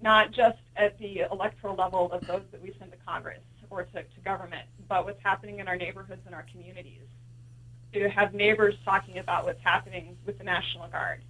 not 0.00 0.30
just 0.32 0.58
at 0.76 0.98
the 0.98 1.24
electoral 1.30 1.74
level 1.74 2.10
of 2.12 2.26
those 2.26 2.42
that 2.50 2.62
we 2.62 2.74
send 2.78 2.90
to 2.92 2.98
Congress 3.06 3.40
or 3.70 3.84
to, 3.84 4.02
to 4.02 4.20
government, 4.24 4.66
but 4.88 5.04
what's 5.04 5.22
happening 5.22 5.58
in 5.58 5.68
our 5.68 5.76
neighborhoods 5.76 6.22
and 6.26 6.34
our 6.34 6.46
communities. 6.50 7.02
To 7.92 8.08
have 8.08 8.34
neighbors 8.34 8.74
talking 8.84 9.18
about 9.18 9.44
what's 9.44 9.62
happening 9.62 10.16
with 10.26 10.38
the 10.38 10.44
National 10.44 10.88
Guard, 10.88 11.22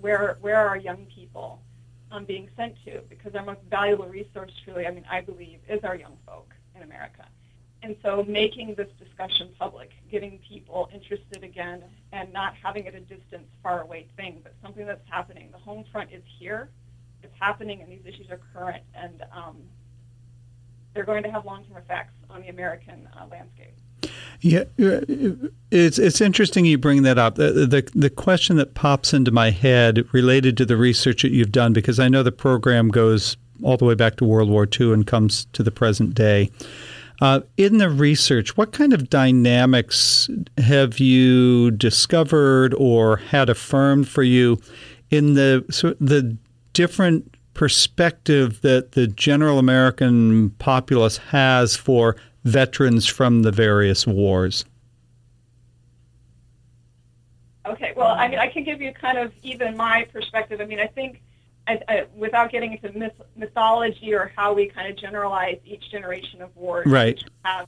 Where 0.00 0.36
where 0.40 0.56
are 0.56 0.76
young 0.76 1.06
people 1.06 1.62
um, 2.10 2.24
being 2.24 2.48
sent 2.56 2.74
to? 2.84 3.00
Because 3.08 3.34
our 3.34 3.44
most 3.44 3.60
valuable 3.70 4.06
resource, 4.06 4.52
truly, 4.64 4.86
I 4.86 4.90
mean, 4.90 5.04
I 5.10 5.20
believe, 5.20 5.60
is 5.68 5.84
our 5.84 5.94
young 5.94 6.16
folk 6.26 6.54
in 6.74 6.82
America. 6.82 7.24
And 7.82 7.96
so 8.02 8.24
making 8.26 8.74
this 8.74 8.88
discussion 8.98 9.50
public, 9.56 9.92
getting 10.10 10.40
people 10.40 10.88
interested 10.92 11.44
again, 11.44 11.84
and 12.12 12.32
not 12.32 12.54
having 12.60 12.86
it 12.86 12.94
a 12.94 13.00
distance, 13.00 13.46
far 13.62 13.82
away 13.82 14.08
thing, 14.16 14.40
but 14.42 14.52
something 14.62 14.84
that's 14.84 15.08
happening. 15.08 15.50
The 15.52 15.58
home 15.58 15.84
front 15.92 16.10
is 16.12 16.22
here, 16.38 16.70
it's 17.22 17.34
happening, 17.38 17.80
and 17.80 17.90
these 17.90 18.04
issues 18.04 18.30
are 18.30 18.40
current, 18.52 18.82
and 18.94 19.24
um, 19.32 19.58
they're 20.92 21.04
going 21.04 21.22
to 21.22 21.30
have 21.30 21.44
long-term 21.44 21.76
effects 21.76 22.14
on 22.28 22.42
the 22.42 22.48
American 22.48 23.08
uh, 23.16 23.26
landscape. 23.30 23.74
Yeah, 24.40 24.64
it's 24.76 25.98
it's 25.98 26.20
interesting 26.20 26.64
you 26.64 26.78
bring 26.78 27.02
that 27.02 27.18
up. 27.18 27.34
The, 27.34 27.52
the, 27.52 27.90
the 27.94 28.10
question 28.10 28.56
that 28.56 28.74
pops 28.74 29.12
into 29.12 29.32
my 29.32 29.50
head 29.50 30.06
related 30.12 30.56
to 30.58 30.66
the 30.66 30.76
research 30.76 31.22
that 31.22 31.32
you've 31.32 31.50
done, 31.50 31.72
because 31.72 31.98
I 31.98 32.08
know 32.08 32.22
the 32.22 32.30
program 32.30 32.88
goes 32.88 33.36
all 33.64 33.76
the 33.76 33.84
way 33.84 33.94
back 33.94 34.16
to 34.16 34.24
World 34.24 34.48
War 34.48 34.68
II 34.80 34.92
and 34.92 35.06
comes 35.06 35.46
to 35.52 35.62
the 35.64 35.72
present 35.72 36.14
day. 36.14 36.50
Uh, 37.20 37.40
in 37.56 37.78
the 37.78 37.90
research, 37.90 38.56
what 38.56 38.72
kind 38.72 38.92
of 38.92 39.10
dynamics 39.10 40.30
have 40.58 41.00
you 41.00 41.72
discovered 41.72 42.74
or 42.74 43.16
had 43.16 43.48
affirmed 43.48 44.08
for 44.08 44.22
you 44.22 44.60
in 45.10 45.34
the 45.34 45.64
so 45.68 45.96
the 46.00 46.36
different 46.74 47.34
perspective 47.54 48.60
that 48.60 48.92
the 48.92 49.08
general 49.08 49.58
American 49.58 50.50
populace 50.60 51.16
has 51.16 51.74
for 51.74 52.14
veterans 52.48 53.06
from 53.06 53.42
the 53.42 53.52
various 53.52 54.06
wars? 54.06 54.64
Okay, 57.66 57.92
well, 57.96 58.14
I 58.14 58.28
mean, 58.28 58.38
I 58.38 58.48
can 58.48 58.64
give 58.64 58.80
you 58.80 58.92
kind 58.92 59.18
of 59.18 59.32
even 59.42 59.76
my 59.76 60.06
perspective. 60.12 60.60
I 60.60 60.64
mean, 60.64 60.80
I 60.80 60.86
think 60.86 61.20
I, 61.66 61.80
I, 61.86 62.06
without 62.16 62.50
getting 62.50 62.72
into 62.72 62.96
myth, 62.98 63.12
mythology 63.36 64.14
or 64.14 64.32
how 64.34 64.54
we 64.54 64.68
kind 64.68 64.90
of 64.90 64.96
generalize 64.96 65.58
each 65.66 65.90
generation 65.90 66.40
of 66.40 66.56
wars, 66.56 66.86
right? 66.86 67.22
From, 67.42 67.66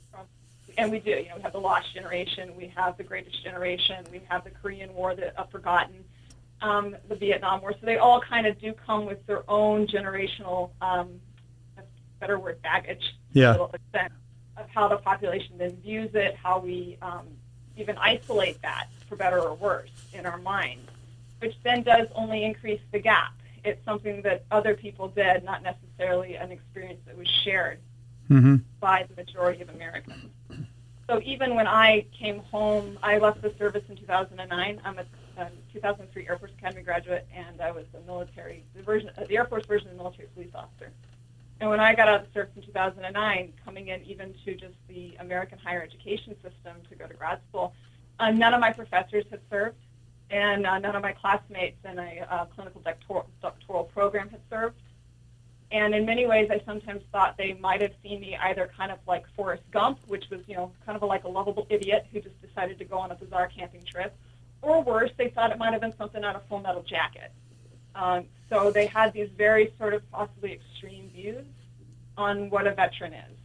and 0.77 0.91
we 0.91 0.99
do. 0.99 1.11
You 1.11 1.29
know, 1.29 1.35
we 1.35 1.41
have 1.43 1.53
the 1.53 1.59
Lost 1.59 1.93
Generation, 1.93 2.55
we 2.55 2.73
have 2.75 2.97
the 2.97 3.03
Greatest 3.03 3.43
Generation, 3.43 4.03
we 4.11 4.21
have 4.29 4.43
the 4.43 4.49
Korean 4.49 4.91
War, 4.93 5.13
the 5.13 5.39
uh, 5.39 5.45
Forgotten, 5.47 6.03
um, 6.61 6.95
the 7.07 7.15
Vietnam 7.15 7.61
War. 7.61 7.73
So 7.73 7.85
they 7.85 7.97
all 7.97 8.21
kind 8.21 8.47
of 8.47 8.59
do 8.59 8.73
come 8.73 9.05
with 9.05 9.23
their 9.27 9.43
own 9.49 9.85
generational, 9.85 10.71
um, 10.81 11.19
better 12.19 12.39
word, 12.39 12.61
baggage. 12.63 13.03
Yeah. 13.33 13.57
Of 14.57 14.69
how 14.69 14.87
the 14.87 14.97
population 14.97 15.57
then 15.57 15.77
views 15.77 16.13
it, 16.13 16.35
how 16.35 16.59
we 16.59 16.97
um, 17.01 17.27
even 17.77 17.97
isolate 17.97 18.61
that, 18.61 18.87
for 19.07 19.15
better 19.15 19.39
or 19.39 19.55
worse, 19.55 19.89
in 20.13 20.25
our 20.25 20.37
minds, 20.37 20.89
which 21.39 21.55
then 21.63 21.83
does 21.83 22.07
only 22.15 22.43
increase 22.43 22.81
the 22.91 22.99
gap 22.99 23.33
it's 23.63 23.83
something 23.85 24.21
that 24.23 24.45
other 24.51 24.75
people 24.75 25.07
did, 25.07 25.43
not 25.43 25.63
necessarily 25.63 26.35
an 26.35 26.51
experience 26.51 26.99
that 27.05 27.17
was 27.17 27.27
shared 27.27 27.79
mm-hmm. 28.29 28.57
by 28.79 29.05
the 29.07 29.15
majority 29.15 29.61
of 29.61 29.69
Americans. 29.69 30.31
So 31.07 31.21
even 31.23 31.55
when 31.55 31.67
I 31.67 32.05
came 32.17 32.39
home, 32.39 32.97
I 33.03 33.17
left 33.17 33.41
the 33.41 33.53
service 33.57 33.83
in 33.89 33.97
2009. 33.97 34.81
I'm 34.83 34.97
a, 34.97 35.05
a 35.37 35.49
2003 35.73 36.27
Air 36.27 36.37
Force 36.37 36.51
Academy 36.57 36.83
graduate, 36.83 37.27
and 37.35 37.59
I 37.59 37.71
was 37.71 37.85
a 37.93 38.05
military, 38.07 38.63
the 38.75 38.81
version, 38.81 39.11
the 39.27 39.35
Air 39.35 39.45
Force 39.45 39.65
version 39.65 39.89
of 39.89 39.97
military 39.97 40.29
police 40.33 40.51
officer. 40.55 40.91
And 41.61 41.69
when 41.69 41.79
I 41.79 41.93
got 41.93 42.07
out 42.07 42.21
of 42.21 42.27
service 42.33 42.51
in 42.55 42.63
2009, 42.63 43.53
coming 43.63 43.89
in 43.89 44.03
even 44.03 44.33
to 44.45 44.55
just 44.55 44.73
the 44.87 45.15
American 45.19 45.59
higher 45.59 45.83
education 45.83 46.35
system 46.41 46.77
to 46.89 46.95
go 46.95 47.05
to 47.05 47.13
grad 47.13 47.39
school, 47.49 47.75
uh, 48.19 48.31
none 48.31 48.55
of 48.55 48.59
my 48.59 48.73
professors 48.73 49.25
had 49.29 49.41
served 49.47 49.77
and 50.31 50.65
uh, 50.65 50.79
none 50.79 50.95
of 50.95 51.03
my 51.03 51.11
classmates 51.11 51.77
in 51.85 51.99
a 51.99 52.25
uh, 52.27 52.45
clinical 52.45 52.81
doctoral, 52.81 53.27
doctoral 53.43 53.83
program 53.83 54.27
had 54.29 54.39
served. 54.49 54.75
And 55.71 55.93
in 55.93 56.03
many 56.03 56.25
ways, 56.25 56.49
I 56.49 56.61
sometimes 56.65 57.03
thought 57.11 57.37
they 57.37 57.53
might 57.53 57.81
have 57.83 57.93
seen 58.01 58.21
me 58.21 58.35
either 58.35 58.71
kind 58.75 58.91
of 58.91 58.97
like 59.07 59.23
Forrest 59.35 59.63
Gump, 59.69 59.99
which 60.07 60.25
was, 60.31 60.41
you 60.47 60.55
know, 60.55 60.71
kind 60.83 60.95
of 60.95 61.03
a, 61.03 61.05
like 61.05 61.25
a 61.25 61.29
lovable 61.29 61.67
idiot 61.69 62.07
who 62.11 62.21
just 62.21 62.41
decided 62.41 62.79
to 62.79 62.85
go 62.85 62.97
on 62.97 63.11
a 63.11 63.15
bizarre 63.15 63.47
camping 63.55 63.83
trip, 63.83 64.15
or 64.63 64.81
worse, 64.81 65.11
they 65.15 65.29
thought 65.29 65.51
it 65.51 65.59
might 65.59 65.73
have 65.73 65.81
been 65.81 65.95
something 65.95 66.23
out 66.23 66.35
of 66.35 66.43
Full 66.47 66.59
Metal 66.59 66.81
Jacket. 66.81 67.31
Um, 67.95 68.25
so 68.49 68.71
they 68.71 68.85
had 68.85 69.13
these 69.13 69.29
very 69.37 69.73
sort 69.77 69.93
of 69.93 70.09
possibly 70.11 70.53
extreme 70.53 71.09
views 71.09 71.45
on 72.17 72.49
what 72.49 72.67
a 72.67 72.73
veteran 72.73 73.13
is. 73.13 73.37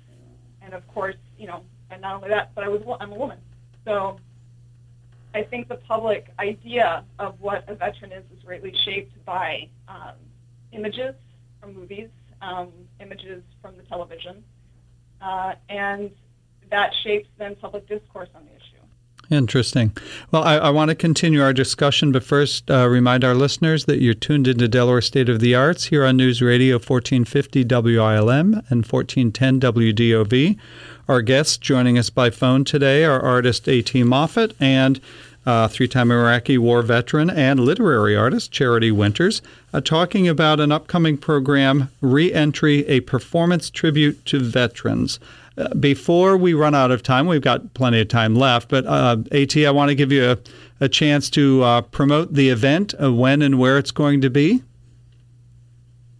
And 0.62 0.74
of 0.74 0.86
course, 0.88 1.16
you 1.38 1.46
know, 1.46 1.62
and 1.90 2.02
not 2.02 2.16
only 2.16 2.28
that, 2.30 2.54
but 2.54 2.64
I 2.64 2.68
was 2.68 2.82
I'm 3.00 3.12
a 3.12 3.16
woman, 3.16 3.38
so 3.84 4.18
I 5.34 5.42
think 5.42 5.68
the 5.68 5.76
public 5.76 6.32
idea 6.38 7.04
of 7.18 7.40
what 7.40 7.64
a 7.68 7.74
veteran 7.74 8.10
is 8.10 8.24
is 8.36 8.42
greatly 8.42 8.74
shaped 8.84 9.24
by 9.24 9.68
um, 9.86 10.14
images 10.72 11.14
from 11.60 11.74
movies, 11.74 12.08
um, 12.40 12.72
images 13.00 13.42
from 13.62 13.76
the 13.76 13.82
television, 13.84 14.42
uh, 15.20 15.54
and 15.68 16.10
that 16.70 16.92
shapes 17.04 17.28
then 17.38 17.54
public 17.54 17.86
discourse 17.86 18.28
on 18.34 18.44
the 18.44 18.50
issue. 18.50 18.75
Interesting. 19.28 19.96
Well, 20.30 20.44
I, 20.44 20.56
I, 20.56 20.70
want 20.70 20.90
to 20.90 20.94
continue 20.94 21.42
our 21.42 21.52
discussion, 21.52 22.12
but 22.12 22.22
first 22.22 22.70
uh, 22.70 22.86
remind 22.88 23.24
our 23.24 23.34
listeners 23.34 23.86
that 23.86 24.00
you're 24.00 24.14
tuned 24.14 24.46
into 24.46 24.68
Delaware 24.68 25.00
State 25.00 25.28
of 25.28 25.40
the 25.40 25.52
Arts 25.52 25.86
here 25.86 26.04
on 26.04 26.16
News 26.16 26.40
Radio 26.40 26.74
1450 26.76 27.64
WILM 27.64 28.62
and 28.68 28.86
1410 28.86 29.60
WDOV. 29.60 30.56
Our 31.08 31.22
guests 31.22 31.56
joining 31.56 31.98
us 31.98 32.08
by 32.08 32.30
phone 32.30 32.64
today 32.64 33.04
are 33.04 33.20
artist 33.20 33.68
A.T. 33.68 34.04
Moffett 34.04 34.52
and 34.60 35.00
uh, 35.44 35.68
three 35.68 35.88
time 35.88 36.10
Iraqi 36.10 36.58
war 36.58 36.82
veteran 36.82 37.30
and 37.30 37.60
literary 37.60 38.16
artist 38.16 38.52
Charity 38.52 38.90
Winters, 38.90 39.42
uh, 39.72 39.80
talking 39.80 40.28
about 40.28 40.60
an 40.60 40.72
upcoming 40.72 41.16
program, 41.16 41.88
Reentry, 42.00 42.86
a 42.86 43.00
performance 43.00 43.70
tribute 43.70 44.24
to 44.26 44.40
veterans. 44.40 45.18
Uh, 45.58 45.72
before 45.74 46.36
we 46.36 46.52
run 46.52 46.74
out 46.74 46.90
of 46.90 47.02
time, 47.02 47.26
we've 47.26 47.40
got 47.40 47.72
plenty 47.72 48.00
of 48.00 48.08
time 48.08 48.34
left, 48.34 48.68
but 48.68 48.84
uh, 48.86 49.16
AT, 49.32 49.56
I 49.56 49.70
want 49.70 49.88
to 49.88 49.94
give 49.94 50.12
you 50.12 50.32
a, 50.32 50.38
a 50.80 50.88
chance 50.88 51.30
to 51.30 51.62
uh, 51.62 51.80
promote 51.80 52.34
the 52.34 52.50
event, 52.50 52.94
when 52.98 53.40
and 53.40 53.58
where 53.58 53.78
it's 53.78 53.90
going 53.90 54.20
to 54.20 54.28
be. 54.28 54.62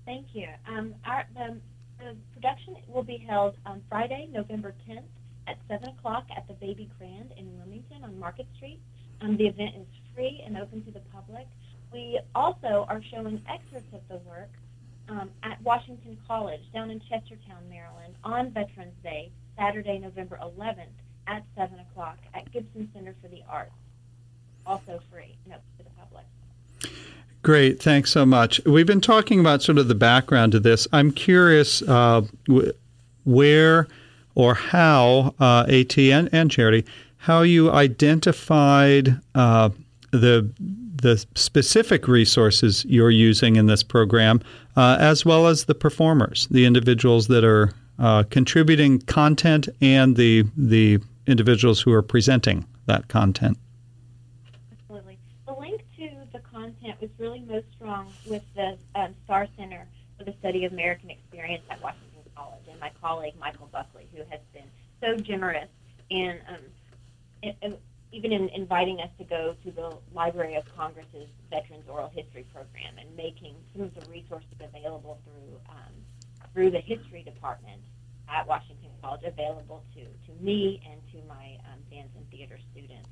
Thank 0.07 0.28
you. 0.33 0.49
Um, 0.66 0.95
our, 1.05 1.26
the, 1.35 1.59
the 1.99 2.16
production 2.35 2.76
will 2.88 3.02
be 3.02 3.19
held 3.19 3.57
on 3.66 3.83
Friday, 3.90 4.28
November 4.33 4.75
10th 4.88 5.02
at 5.47 5.59
7 5.69 5.88
o'clock 5.90 6.26
at 6.35 6.49
the 6.49 6.55
Baby 6.55 6.90
Grand 6.99 7.33
in 7.37 7.59
Wilmington 7.59 8.05
on 8.05 8.19
Market 8.19 8.47
Street. 8.57 8.81
Um, 9.21 9.37
the 9.37 9.47
event 9.47 9.75
is 9.76 9.87
free 10.14 10.43
and 10.45 10.57
open 10.57 10.83
to 10.85 10.90
the 10.90 11.00
public. 11.12 11.47
We 11.93 12.19
also 12.35 12.87
are 12.88 13.00
showing 13.11 13.40
excerpts 13.49 13.93
of 13.93 14.00
the 14.09 14.16
work 14.28 14.50
um, 15.09 15.31
at 15.43 15.61
Washington 15.63 16.19
College 16.27 16.61
down 16.73 16.91
in 16.91 17.01
Chestertown, 17.01 17.69
Maryland, 17.69 18.15
on 18.25 18.51
Veterans 18.51 18.95
Day, 19.03 19.31
Saturday, 19.57 19.99
November 19.99 20.39
11th 20.43 20.87
at 21.27 21.45
7 21.57 21.79
o'clock 21.81 22.19
at 22.35 22.51
Gibson 22.53 22.89
Center 22.95 23.15
for 23.21 23.29
the 23.29 23.43
Arts. 23.49 23.73
Also 24.67 25.01
free 25.11 25.37
and 25.45 25.55
open 25.55 25.65
to 25.79 25.85
the 25.85 25.91
public. 25.99 26.25
Great, 27.43 27.81
thanks 27.81 28.11
so 28.11 28.27
much. 28.27 28.61
We've 28.67 28.87
been 28.87 29.01
talking 29.01 29.39
about 29.39 29.63
sort 29.63 29.79
of 29.79 29.89
the 29.89 29.95
background 29.95 30.53
to 30.53 30.61
this. 30.61 30.89
I'm 30.93 31.13
curious 31.13 31.83
uh, 31.83 32.23
where 33.25 33.87
or 34.35 34.55
how 34.55 35.35
uh, 35.39 35.67
AT 35.69 35.97
and, 35.99 36.29
and 36.33 36.51
Charity 36.51 36.85
how 37.27 37.43
you 37.43 37.73
identified 37.73 39.21
uh, 39.35 39.71
the 40.13 40.49
the 41.03 41.25
specific 41.35 42.09
resources 42.09 42.85
you're 42.87 43.11
using 43.11 43.57
in 43.57 43.67
this 43.67 43.83
program, 43.83 44.41
uh, 44.76 44.97
as 44.99 45.25
well 45.25 45.47
as 45.47 45.65
the 45.65 45.75
performers, 45.75 46.47
the 46.50 46.65
individuals 46.65 47.29
that 47.29 47.45
are 47.45 47.73
uh, 47.99 48.25
contributing 48.31 49.00
content, 49.00 49.69
and 49.81 50.17
the 50.17 50.45
the 50.57 50.99
individuals 51.26 51.81
who 51.81 51.93
are 51.93 52.03
presenting 52.03 52.67
that 52.87 53.09
content. 53.09 53.59
Absolutely. 54.73 55.19
The 55.47 55.55
link 55.55 55.83
to 55.99 56.11
the 56.33 56.38
content 56.41 57.00
was 57.00 57.11
really 57.19 57.41
most 57.41 57.67
strong 57.75 58.12
with 58.26 58.43
the 58.55 58.76
um, 58.95 59.15
Starr 59.25 59.49
Center 59.57 59.87
for 60.19 60.25
the 60.25 60.35
Study 60.41 60.65
of 60.65 60.73
American 60.73 61.11
Experience 61.11 61.65
at 61.71 61.83
Washington 61.83 62.23
College, 62.37 62.62
and 62.71 62.79
my 62.81 62.91
colleague 63.00 63.35
Michael 63.41 63.69
Buckley, 63.73 64.07
who 64.15 64.23
has 64.31 64.41
been 64.53 64.71
so 65.00 65.17
generous 65.17 65.69
in 66.11 66.38
um, 66.49 66.61
even 68.13 68.33
in 68.33 68.49
inviting 68.51 69.01
us 69.01 69.11
to 69.19 69.25
go 69.25 69.55
to 69.65 69.71
the 69.71 69.97
Library 70.13 70.55
of 70.55 70.65
Congress's 70.77 71.29
Veterans 71.51 71.85
Oral 71.89 72.11
History 72.15 72.47
Program 72.53 72.99
and 72.99 73.15
making 73.17 73.57
some 73.73 73.83
of 73.83 73.95
the 73.95 74.09
resources 74.11 74.49
available 74.61 75.21
through 75.25 75.61
um, 75.69 75.93
through 76.53 76.71
the 76.71 76.81
history 76.81 77.23
department 77.23 77.83
at 78.29 78.47
Washington 78.47 78.91
College 79.03 79.23
available 79.25 79.85
to, 79.95 80.01
to 80.01 80.43
me 80.43 80.81
and 80.91 81.01
to 81.13 81.29
my 81.29 81.59
um, 81.71 81.81
dance 81.91 82.09
and 82.17 82.29
theater 82.31 82.59
students. 82.73 83.09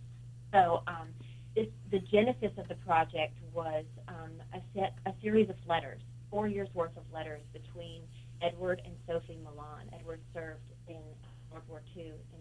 So 0.52 0.82
um, 0.86 1.08
this, 1.54 1.66
the 1.90 1.98
genesis 1.98 2.52
of 2.56 2.68
the 2.68 2.74
project 2.76 3.36
was 3.52 3.84
um, 4.08 4.32
a, 4.54 4.60
set, 4.74 4.94
a 5.06 5.12
series 5.22 5.50
of 5.50 5.56
letters, 5.68 6.00
four 6.30 6.48
years 6.48 6.68
worth 6.74 6.96
of 6.96 7.04
letters 7.12 7.42
between 7.52 8.02
Edward 8.42 8.82
and 8.84 8.94
Sophie 9.06 9.38
Milan. 9.44 9.90
Edward 9.92 10.20
served 10.32 10.64
in 10.88 11.02
World 11.50 11.64
War 11.68 11.82
II 11.96 12.06
in 12.06 12.40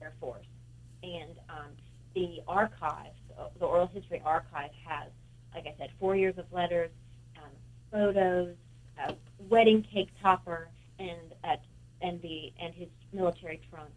Air 0.00 0.12
Force 0.20 0.46
and 1.02 1.38
um, 1.48 1.70
the 2.14 2.40
archive, 2.46 3.12
the 3.58 3.64
Oral 3.64 3.86
History 3.86 4.20
Archive, 4.24 4.70
has 4.86 5.10
like 5.54 5.66
I 5.66 5.74
said, 5.78 5.90
four 5.98 6.16
years 6.16 6.38
of 6.38 6.50
letters, 6.52 6.90
um, 7.36 7.50
photos, 7.90 8.54
a 8.98 9.14
wedding 9.48 9.82
cake 9.82 10.10
topper, 10.22 10.68
and 10.98 11.34
uh, 11.44 11.56
and 12.02 12.20
the 12.22 12.52
and 12.60 12.74
his 12.74 12.88
military 13.12 13.60
trunk. 13.70 13.90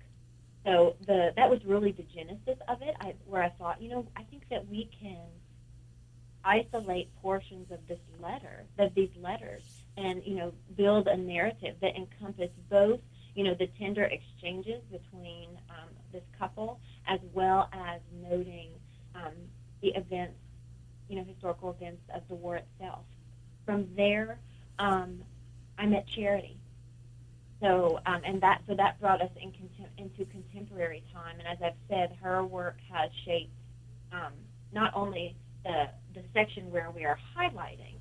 So 0.65 0.95
the 1.05 1.33
that 1.35 1.49
was 1.49 1.63
really 1.65 1.91
the 1.91 2.03
genesis 2.03 2.57
of 2.67 2.81
it, 2.81 2.95
I, 2.99 3.15
where 3.25 3.43
I 3.43 3.49
thought, 3.49 3.81
you 3.81 3.89
know, 3.89 4.07
I 4.15 4.23
think 4.23 4.43
that 4.49 4.67
we 4.67 4.89
can 4.99 5.25
isolate 6.45 7.09
portions 7.21 7.71
of 7.71 7.79
this 7.87 7.99
letter, 8.21 8.65
of 8.77 8.93
these 8.95 9.11
letters, 9.19 9.63
and 9.97 10.23
you 10.25 10.35
know, 10.35 10.53
build 10.75 11.07
a 11.07 11.17
narrative 11.17 11.75
that 11.81 11.95
encompasses 11.95 12.49
both, 12.69 12.99
you 13.35 13.43
know, 13.43 13.53
the 13.53 13.67
tender 13.79 14.03
exchanges 14.03 14.81
between 14.91 15.49
um, 15.69 15.89
this 16.11 16.23
couple, 16.39 16.79
as 17.07 17.19
well 17.33 17.69
as 17.73 18.01
noting 18.29 18.69
um, 19.15 19.33
the 19.81 19.89
events, 19.89 20.35
you 21.09 21.15
know, 21.15 21.23
historical 21.23 21.71
events 21.71 22.01
of 22.13 22.27
the 22.27 22.35
war 22.35 22.57
itself. 22.57 23.05
From 23.65 23.87
there, 23.95 24.39
um, 24.79 25.21
I 25.77 25.85
met 25.85 26.07
Charity. 26.07 26.57
So, 27.61 27.99
um, 28.05 28.21
and 28.25 28.41
that 28.41 28.61
so 28.67 28.75
that 28.75 28.99
brought 28.99 29.21
us 29.21 29.31
in 29.41 29.49
contem- 29.51 29.87
into 29.97 30.25
contemporary 30.25 31.01
time. 31.13 31.37
And 31.39 31.47
as 31.47 31.57
I've 31.61 31.77
said, 31.87 32.17
her 32.21 32.43
work 32.43 32.77
has 32.91 33.09
shaped 33.23 33.53
um, 34.11 34.33
not 34.73 34.91
only 34.95 35.35
the 35.63 35.89
the 36.13 36.21
section 36.33 36.71
where 36.71 36.91
we 36.91 37.05
are 37.05 37.17
highlighting 37.37 37.95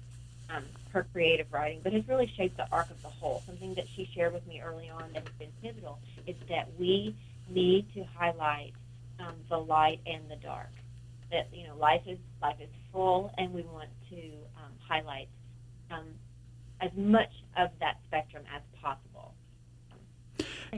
um, 0.50 0.64
her 0.92 1.06
creative 1.12 1.46
writing, 1.52 1.80
but 1.82 1.92
has 1.92 2.06
really 2.08 2.30
shaped 2.36 2.56
the 2.56 2.66
arc 2.72 2.90
of 2.90 3.00
the 3.02 3.08
whole. 3.08 3.42
Something 3.46 3.74
that 3.74 3.86
she 3.94 4.08
shared 4.14 4.32
with 4.32 4.46
me 4.46 4.60
early 4.60 4.90
on 4.90 5.12
that 5.14 5.22
has 5.22 5.32
been 5.38 5.52
pivotal 5.62 5.98
is 6.26 6.36
that 6.48 6.68
we 6.78 7.14
need 7.48 7.92
to 7.94 8.04
highlight 8.16 8.72
um, 9.22 9.34
the 9.48 9.56
light 9.58 10.00
and 10.06 10.30
the 10.30 10.36
dark. 10.36 10.70
That 11.30 11.48
you 11.52 11.66
know, 11.66 11.76
life 11.76 12.02
is 12.06 12.18
life 12.42 12.56
is 12.60 12.68
full, 12.92 13.32
and 13.38 13.52
we 13.52 13.62
want 13.62 13.88
to 14.10 14.16
um, 14.56 14.72
highlight 14.86 15.28
um, 15.90 16.06
as 16.80 16.90
much 16.96 17.30
of 17.56 17.70
that 17.80 17.98
spectrum 18.06 18.42
as 18.54 18.62
possible. 18.80 19.34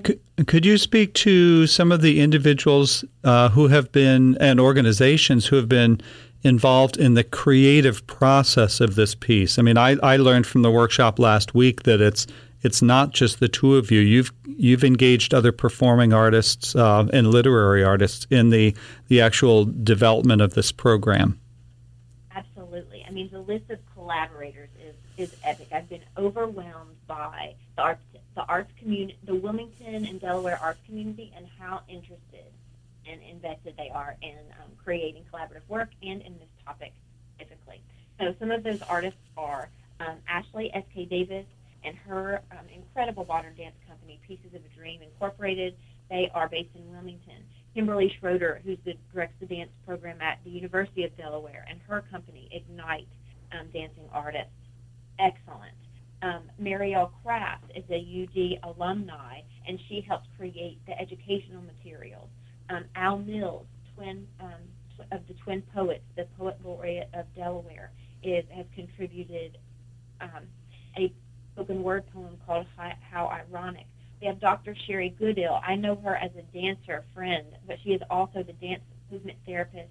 Could, 0.03 0.21
could 0.47 0.67
you 0.67 0.79
speak 0.79 1.15
to 1.15 1.67
some 1.67 1.93
of 1.93 2.03
the 2.03 2.21
individuals 2.21 3.05
uh, 3.23 3.49
who 3.51 3.69
have 3.69 3.93
been 3.93 4.37
and 4.39 4.59
organizations 4.61 5.47
who 5.47 5.57
have 5.57 5.69
been 5.69 6.01
involved 6.43 6.97
in 6.97 7.15
the 7.15 7.25
creative 7.25 8.07
process 8.07 8.81
of 8.81 8.97
this 8.97 9.15
piece? 9.15 9.59
I 9.59 9.63
mean, 9.63 9.79
I, 9.79 9.97
I 10.03 10.17
learned 10.17 10.47
from 10.47 10.63
the 10.63 10.71
workshop 10.71 11.19
last 11.19 11.55
week 11.55 11.85
that 11.85 12.01
it's 12.01 12.27
it's 12.65 12.81
not 12.81 13.13
just 13.13 13.41
the 13.41 13.49
two 13.49 13.77
of 13.77 13.91
you. 13.91 14.01
You've 14.01 14.33
you've 14.47 14.83
engaged 14.83 15.35
other 15.35 15.53
performing 15.53 16.13
artists 16.13 16.75
uh, 16.75 17.07
and 17.13 17.31
literary 17.31 17.85
artists 17.85 18.27
in 18.31 18.49
the 18.51 18.75
the 19.09 19.21
actual 19.21 19.67
development 19.67 20.41
of 20.41 20.55
this 20.55 20.73
program. 20.73 21.39
Absolutely. 22.35 23.05
I 23.07 23.11
mean, 23.11 23.29
the 23.31 23.41
list 23.41 23.71
of 23.71 23.79
collaborators 23.95 24.71
is 24.83 24.95
is 25.17 25.37
epic. 25.45 25.69
I've 25.73 25.89
been 25.89 26.05
overwhelmed 26.17 26.97
by 27.07 27.55
the 27.77 27.83
arts 27.83 28.01
the 28.35 28.43
arts 28.43 28.73
community, 28.81 29.19
the 29.25 29.35
Wilmington 29.35 30.07
and 30.07 30.21
Delaware 30.21 30.59
arts 30.61 30.81
community, 30.87 31.33
and 31.37 31.47
how 31.59 31.83
interested 31.87 32.51
and 33.07 33.21
invested 33.31 33.75
they 33.77 33.91
are 33.91 34.17
in 34.23 34.39
um, 34.63 34.71
creating 34.83 35.23
collaborative 35.33 35.69
work 35.69 35.91
and 36.03 36.23
in 36.23 36.33
this 36.39 36.49
topic 36.65 36.93
specifically. 37.35 37.83
So 38.19 38.35
some 38.39 38.51
of 38.51 38.63
those 38.63 38.81
artists 38.83 39.21
are 39.37 39.69
um, 40.01 40.17
Ashley 40.27 40.71
S.K. 40.75 41.05
Davis 41.05 41.45
and 41.85 41.97
her 41.97 42.43
um, 42.53 42.67
incredible 42.75 43.25
modern 43.25 43.55
dance 43.57 43.77
company, 43.87 44.21
Pieces 44.27 44.55
of 44.55 44.63
a 44.65 44.77
Dream 44.77 45.03
Incorporated. 45.03 45.77
They 46.11 46.31
are 46.35 46.49
based 46.49 46.71
in 46.75 46.91
Wilmington. 46.91 47.45
Kimberly 47.75 48.15
Schroeder, 48.21 48.61
the 48.65 48.79
directs 49.13 49.35
the 49.41 49.47
dance 49.47 49.71
program 49.85 50.21
at 50.21 50.39
the 50.45 50.51
University 50.51 51.05
of 51.05 51.17
Delaware, 51.17 51.67
and 51.69 51.81
her 51.89 52.05
company, 52.11 52.49
Ignite 52.53 53.09
um, 53.53 53.67
Dancing 53.73 54.09
Artists. 54.13 54.51
Excellent. 55.19 55.75
Um, 56.23 56.43
Marielle 56.61 57.11
Kraft 57.23 57.65
is 57.75 57.85
a 57.91 57.99
UD 57.99 58.71
alumni, 58.71 59.41
and 59.67 59.79
she 59.89 60.01
helps 60.01 60.27
create 60.39 60.79
the 60.87 60.99
educational 60.99 61.63
materials. 61.63 62.29
Um, 62.71 62.85
Al 62.95 63.19
Mills, 63.19 63.67
twin 63.95 64.27
um, 64.41 64.53
tw- 64.97 65.13
of 65.13 65.27
the 65.29 65.35
Twin 65.35 65.63
Poets, 65.75 66.05
the 66.17 66.27
poet 66.39 66.57
laureate 66.65 67.09
of 67.13 67.27
Delaware, 67.35 67.91
is 68.23 68.45
has 68.55 68.65
contributed 68.75 69.59
um, 70.21 70.45
a 70.97 71.13
spoken 71.55 71.83
word 71.83 72.05
poem 72.13 72.37
called 72.47 72.67
How 72.77 73.29
Ironic. 73.29 73.87
We 74.21 74.27
have 74.27 74.41
Dr. 74.41 74.77
Sherry 74.87 75.15
Goodill. 75.21 75.61
I 75.67 75.77
know 75.77 75.97
her 75.97 76.17
as 76.17 76.31
a 76.37 76.43
dancer 76.57 77.05
friend, 77.15 77.47
but 77.67 77.77
she 77.85 77.91
is 77.91 78.03
also 78.11 78.43
the 78.43 78.55
dance 78.55 78.83
movement 79.11 79.39
therapist 79.47 79.91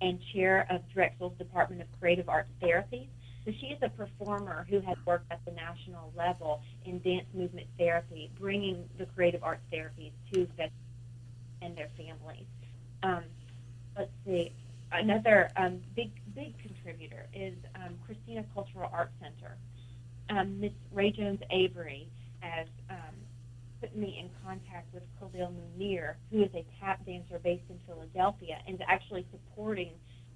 and 0.00 0.18
chair 0.34 0.66
of 0.70 0.80
Drexel's 0.94 1.36
Department 1.36 1.82
of 1.82 1.88
Creative 2.00 2.28
Arts 2.28 2.48
Therapies. 2.62 3.08
So 3.44 3.52
she 3.60 3.66
is 3.66 3.78
a 3.82 3.88
performer 3.88 4.66
who 4.70 4.80
has 4.80 4.96
worked 5.04 5.30
at 5.30 5.44
the 5.44 5.52
national 5.52 6.12
level 6.16 6.62
in 6.84 7.00
dance 7.00 7.26
movement 7.34 7.66
therapy, 7.76 8.30
bringing 8.38 8.88
the 8.98 9.06
creative 9.06 9.42
arts 9.42 9.62
therapies 9.72 10.12
to 10.32 10.46
veterans 10.56 10.72
and 11.60 11.76
their 11.76 11.88
families. 11.96 12.46
Um, 13.02 13.24
let's 13.96 14.10
see. 14.24 14.52
Another 14.92 15.50
um, 15.56 15.80
big 15.96 16.12
big 16.34 16.54
contributor 16.58 17.26
is 17.34 17.54
um, 17.74 17.96
Christina 18.06 18.44
Cultural 18.54 18.88
Arts 18.92 19.12
Center. 19.20 19.56
Um, 20.30 20.60
Miss 20.60 20.72
Raye 20.92 21.10
Jones 21.10 21.40
Avery 21.50 22.08
has 22.40 22.66
um, 22.90 23.14
put 23.80 23.96
me 23.96 24.18
in 24.18 24.30
contact 24.44 24.92
with 24.94 25.02
Khalil 25.18 25.52
Munir, 25.52 26.14
who 26.30 26.42
is 26.42 26.50
a 26.54 26.64
tap 26.80 27.04
dancer 27.04 27.38
based 27.42 27.64
in 27.68 27.78
Philadelphia, 27.86 28.58
and 28.66 28.82
actually 28.88 29.26
supporting 29.30 29.90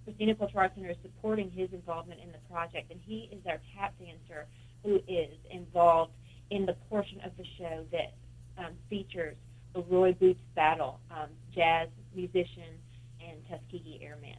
Christina 0.05 0.35
Cultural 0.35 0.69
Center 0.75 0.91
is 0.91 0.97
supporting 1.03 1.51
his 1.51 1.73
involvement 1.73 2.21
in 2.23 2.31
the 2.31 2.39
project, 2.51 2.91
and 2.91 3.01
he 3.05 3.29
is 3.33 3.41
our 3.47 3.59
tap 3.77 3.95
dancer 3.99 4.47
who 4.85 4.97
is 5.09 5.33
involved 5.51 6.13
in 6.51 6.67
the 6.67 6.75
portion 6.89 7.21
of 7.25 7.33
the 7.37 7.45
show 7.59 7.85
that 7.91 8.15
um, 8.59 8.73
features 8.89 9.37
the 9.75 9.83
Roy 9.83 10.13
Boots 10.13 10.41
Battle, 10.55 11.01
um, 11.11 11.29
jazz 11.55 11.89
musician 12.15 12.79
and 13.21 13.39
Tuskegee 13.49 14.01
Airman. 14.03 14.39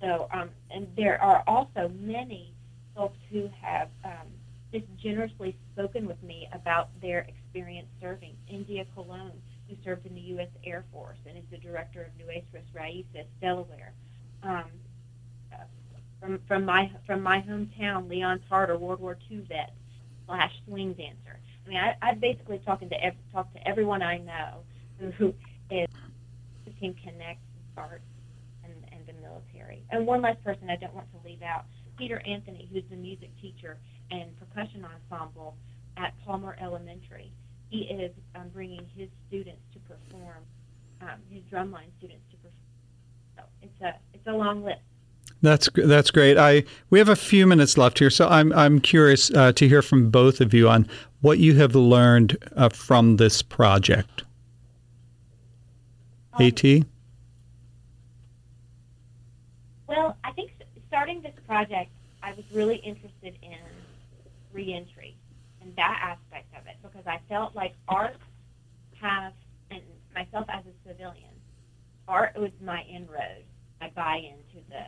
So, 0.00 0.28
um, 0.32 0.50
and 0.70 0.86
there 0.96 1.20
are 1.22 1.42
also 1.46 1.90
many 1.98 2.52
folks 2.94 3.16
who 3.30 3.48
have 3.60 3.88
um, 4.04 4.28
just 4.72 4.84
generously 4.96 5.56
spoken 5.72 6.06
with 6.06 6.22
me 6.22 6.48
about 6.52 6.88
their 7.00 7.20
experience 7.20 7.88
serving. 8.00 8.36
India 8.48 8.84
Colon, 8.94 9.32
who 9.68 9.76
served 9.84 10.06
in 10.06 10.14
the 10.14 10.20
U.S. 10.20 10.48
Air 10.64 10.84
Force 10.92 11.18
and 11.26 11.36
is 11.36 11.44
the 11.50 11.58
director 11.58 12.02
of 12.02 12.08
Nuestras 12.18 12.64
Raíces, 12.74 13.26
Delaware. 13.40 13.92
Um, 14.42 14.64
from 16.20 16.40
from 16.48 16.64
my 16.64 16.90
from 17.06 17.22
my 17.22 17.40
hometown, 17.42 18.08
Leon 18.08 18.40
Tarter, 18.48 18.78
World 18.78 19.00
War 19.00 19.18
II 19.30 19.46
vet 19.48 19.74
slash 20.26 20.52
swing 20.66 20.92
dancer. 20.94 21.38
I 21.64 21.68
mean, 21.68 21.78
I, 21.78 21.96
I'm 22.02 22.18
basically 22.18 22.60
talking 22.64 22.88
to 22.88 23.04
every, 23.04 23.18
talk 23.32 23.52
to 23.54 23.68
everyone 23.68 24.02
I 24.02 24.18
know 24.18 24.62
who, 24.98 25.10
who 25.12 25.34
is 25.70 25.88
who 26.64 26.70
can 26.80 26.94
connect 26.94 27.40
arts 27.76 28.04
and, 28.64 28.72
and 28.92 29.06
the 29.06 29.12
military. 29.20 29.84
And 29.90 30.06
one 30.06 30.22
last 30.22 30.42
person 30.42 30.70
I 30.70 30.76
don't 30.76 30.94
want 30.94 31.06
to 31.12 31.28
leave 31.28 31.42
out, 31.42 31.64
Peter 31.98 32.22
Anthony, 32.26 32.68
who's 32.72 32.84
the 32.90 32.96
music 32.96 33.30
teacher 33.40 33.78
and 34.10 34.30
percussion 34.38 34.84
ensemble 34.84 35.56
at 35.96 36.12
Palmer 36.24 36.56
Elementary. 36.60 37.32
He 37.70 37.82
is 37.82 38.12
um, 38.34 38.48
bringing 38.52 38.86
his 38.96 39.08
students 39.28 39.62
to 39.72 39.78
perform, 39.80 40.44
um, 41.00 41.18
his 41.30 41.42
drumline 41.44 41.90
students 41.98 42.24
to 42.30 42.36
perform. 42.36 42.52
So 43.36 43.42
it's 43.62 43.80
a 43.82 43.94
it's 44.14 44.26
a 44.26 44.32
long 44.32 44.64
list. 44.64 44.80
That's 45.42 45.68
that's 45.74 46.10
great. 46.10 46.38
I 46.38 46.64
we 46.90 46.98
have 46.98 47.08
a 47.08 47.16
few 47.16 47.46
minutes 47.46 47.76
left 47.76 47.98
here, 47.98 48.10
so 48.10 48.28
I'm 48.28 48.52
I'm 48.52 48.80
curious 48.80 49.30
uh, 49.30 49.52
to 49.52 49.68
hear 49.68 49.82
from 49.82 50.10
both 50.10 50.40
of 50.40 50.54
you 50.54 50.68
on 50.68 50.88
what 51.20 51.38
you 51.38 51.54
have 51.56 51.74
learned 51.74 52.36
uh, 52.56 52.68
from 52.68 53.16
this 53.16 53.42
project. 53.42 54.22
Um, 56.34 56.46
At. 56.46 56.62
Well, 59.86 60.16
I 60.24 60.32
think 60.32 60.52
starting 60.88 61.22
this 61.22 61.34
project, 61.46 61.90
I 62.22 62.32
was 62.32 62.44
really 62.52 62.76
interested 62.76 63.36
in 63.42 63.58
reentry 64.56 65.16
and 65.60 65.76
that 65.76 66.00
aspect 66.02 66.48
of 66.58 66.66
it 66.66 66.76
because 66.82 67.06
I 67.06 67.20
felt 67.28 67.54
like 67.54 67.74
art 67.88 68.16
have 69.00 69.32
and 69.70 69.82
myself 70.14 70.46
as 70.48 70.64
a 70.64 70.88
civilian, 70.88 71.34
art 72.08 72.36
was 72.36 72.50
my 72.64 72.82
inroad, 72.90 73.44
my 73.80 73.90
buy-in 73.94 74.38
to 74.54 74.68
the 74.70 74.86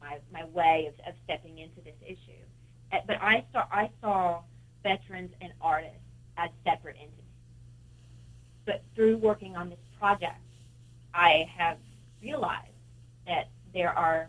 my, 0.00 0.18
my 0.32 0.44
way 0.46 0.88
of, 0.88 0.94
of 1.08 1.14
stepping 1.24 1.58
into 1.58 1.80
this 1.84 1.96
issue. 2.04 2.42
Uh, 2.92 2.98
but 3.06 3.16
I 3.20 3.44
saw, 3.52 3.64
I 3.70 3.90
saw 4.00 4.40
veterans 4.82 5.32
and 5.40 5.52
artists 5.60 5.98
as 6.36 6.50
separate 6.64 6.96
entities. 6.96 7.24
But 8.64 8.82
through 8.94 9.16
working 9.16 9.56
on 9.56 9.70
this 9.70 9.78
project, 9.98 10.40
I 11.14 11.50
have 11.56 11.78
realized 12.22 12.68
that 13.26 13.48
there 13.74 13.90
are 13.96 14.28